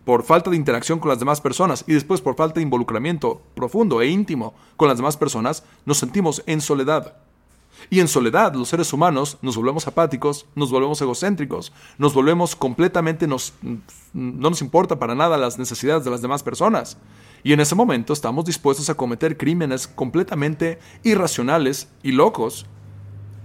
por 0.04 0.24
falta 0.24 0.50
de 0.50 0.56
interacción 0.56 0.98
con 0.98 1.08
las 1.08 1.18
demás 1.18 1.40
personas 1.40 1.84
y 1.86 1.92
después 1.92 2.20
por 2.20 2.34
falta 2.34 2.56
de 2.56 2.62
involucramiento 2.62 3.40
profundo 3.54 4.00
e 4.00 4.08
íntimo 4.08 4.54
con 4.76 4.88
las 4.88 4.96
demás 4.96 5.16
personas, 5.16 5.62
nos 5.84 5.98
sentimos 5.98 6.42
en 6.46 6.60
soledad. 6.60 7.16
Y 7.88 8.00
en 8.00 8.08
soledad 8.08 8.54
los 8.54 8.68
seres 8.68 8.92
humanos 8.92 9.38
nos 9.42 9.56
volvemos 9.56 9.86
apáticos, 9.86 10.46
nos 10.54 10.70
volvemos 10.70 11.00
egocéntricos, 11.00 11.72
nos 11.98 12.12
volvemos 12.12 12.54
completamente, 12.54 13.26
nos, 13.26 13.54
no 14.12 14.50
nos 14.50 14.60
importa 14.60 14.98
para 14.98 15.14
nada 15.14 15.38
las 15.38 15.58
necesidades 15.58 16.04
de 16.04 16.10
las 16.10 16.22
demás 16.22 16.42
personas. 16.42 16.98
Y 17.42 17.52
en 17.52 17.60
ese 17.60 17.74
momento 17.74 18.12
estamos 18.12 18.44
dispuestos 18.44 18.90
a 18.90 18.94
cometer 18.94 19.36
crímenes 19.36 19.86
completamente 19.88 20.78
irracionales 21.02 21.88
y 22.02 22.12
locos 22.12 22.66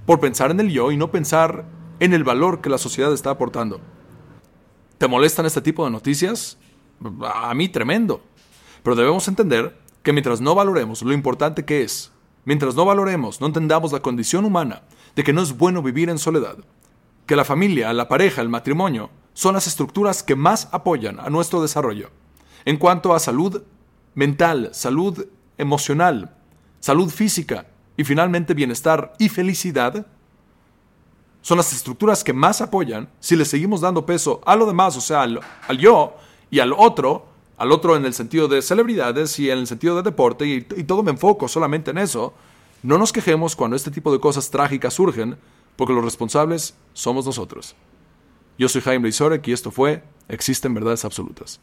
por 0.05 0.19
pensar 0.19 0.51
en 0.51 0.59
el 0.59 0.69
yo 0.69 0.91
y 0.91 0.97
no 0.97 1.11
pensar 1.11 1.65
en 1.99 2.13
el 2.13 2.23
valor 2.23 2.61
que 2.61 2.69
la 2.69 2.77
sociedad 2.77 3.13
está 3.13 3.31
aportando. 3.31 3.79
¿Te 4.97 5.07
molestan 5.07 5.45
este 5.45 5.61
tipo 5.61 5.85
de 5.85 5.91
noticias? 5.91 6.57
A 7.21 7.53
mí 7.53 7.69
tremendo. 7.69 8.21
Pero 8.83 8.95
debemos 8.95 9.27
entender 9.27 9.77
que 10.03 10.13
mientras 10.13 10.41
no 10.41 10.55
valoremos 10.55 11.01
lo 11.01 11.13
importante 11.13 11.65
que 11.65 11.83
es 11.83 12.11
Mientras 12.45 12.75
no 12.75 12.85
valoremos, 12.85 13.41
no 13.41 13.47
entendamos 13.47 13.91
la 13.91 14.01
condición 14.01 14.45
humana 14.45 14.83
de 15.15 15.23
que 15.23 15.33
no 15.33 15.41
es 15.41 15.57
bueno 15.57 15.81
vivir 15.81 16.09
en 16.09 16.19
soledad, 16.19 16.57
que 17.25 17.35
la 17.35 17.43
familia, 17.43 17.91
la 17.91 18.07
pareja, 18.07 18.41
el 18.41 18.49
matrimonio 18.49 19.09
son 19.33 19.55
las 19.55 19.67
estructuras 19.67 20.21
que 20.21 20.35
más 20.35 20.69
apoyan 20.71 21.19
a 21.19 21.29
nuestro 21.29 21.61
desarrollo. 21.61 22.11
En 22.63 22.77
cuanto 22.77 23.13
a 23.13 23.19
salud 23.19 23.63
mental, 24.13 24.69
salud 24.73 25.27
emocional, 25.57 26.35
salud 26.79 27.09
física 27.09 27.65
y 27.97 28.03
finalmente 28.03 28.53
bienestar 28.53 29.13
y 29.17 29.29
felicidad, 29.29 30.05
son 31.41 31.57
las 31.57 31.73
estructuras 31.73 32.23
que 32.23 32.33
más 32.33 32.61
apoyan 32.61 33.09
si 33.19 33.35
le 33.35 33.45
seguimos 33.45 33.81
dando 33.81 34.05
peso 34.05 34.41
a 34.45 34.55
lo 34.55 34.65
demás, 34.65 34.97
o 34.97 35.01
sea, 35.01 35.23
al, 35.23 35.39
al 35.67 35.77
yo 35.77 36.15
y 36.49 36.59
al 36.59 36.73
otro, 36.73 37.27
al 37.57 37.71
otro 37.71 37.95
en 37.95 38.05
el 38.05 38.13
sentido 38.13 38.47
de 38.47 38.61
celebridades 38.61 39.39
y 39.39 39.49
en 39.49 39.59
el 39.59 39.67
sentido 39.67 39.95
de 39.95 40.03
deporte, 40.03 40.45
y, 40.45 40.61
todo 40.61 41.03
me 41.03 41.11
enfoco 41.11 41.47
solamente 41.47 41.91
en 41.91 41.97
eso, 41.97 42.33
no 42.83 42.97
nos 42.97 43.13
quejemos 43.13 43.55
cuando 43.55 43.75
este 43.75 43.91
tipo 43.91 44.11
de 44.11 44.19
cosas 44.19 44.49
trágicas 44.49 44.93
surgen, 44.93 45.37
porque 45.75 45.93
los 45.93 46.03
responsables 46.03 46.75
somos 46.93 47.25
nosotros. 47.25 47.75
Yo 48.57 48.69
soy 48.69 48.81
Jaime 48.81 49.07
Lizorek 49.07 49.47
y 49.47 49.53
esto 49.53 49.71
fue 49.71 50.03
Existen 50.29 50.73
Verdades 50.73 51.03
Absolutas. 51.03 51.59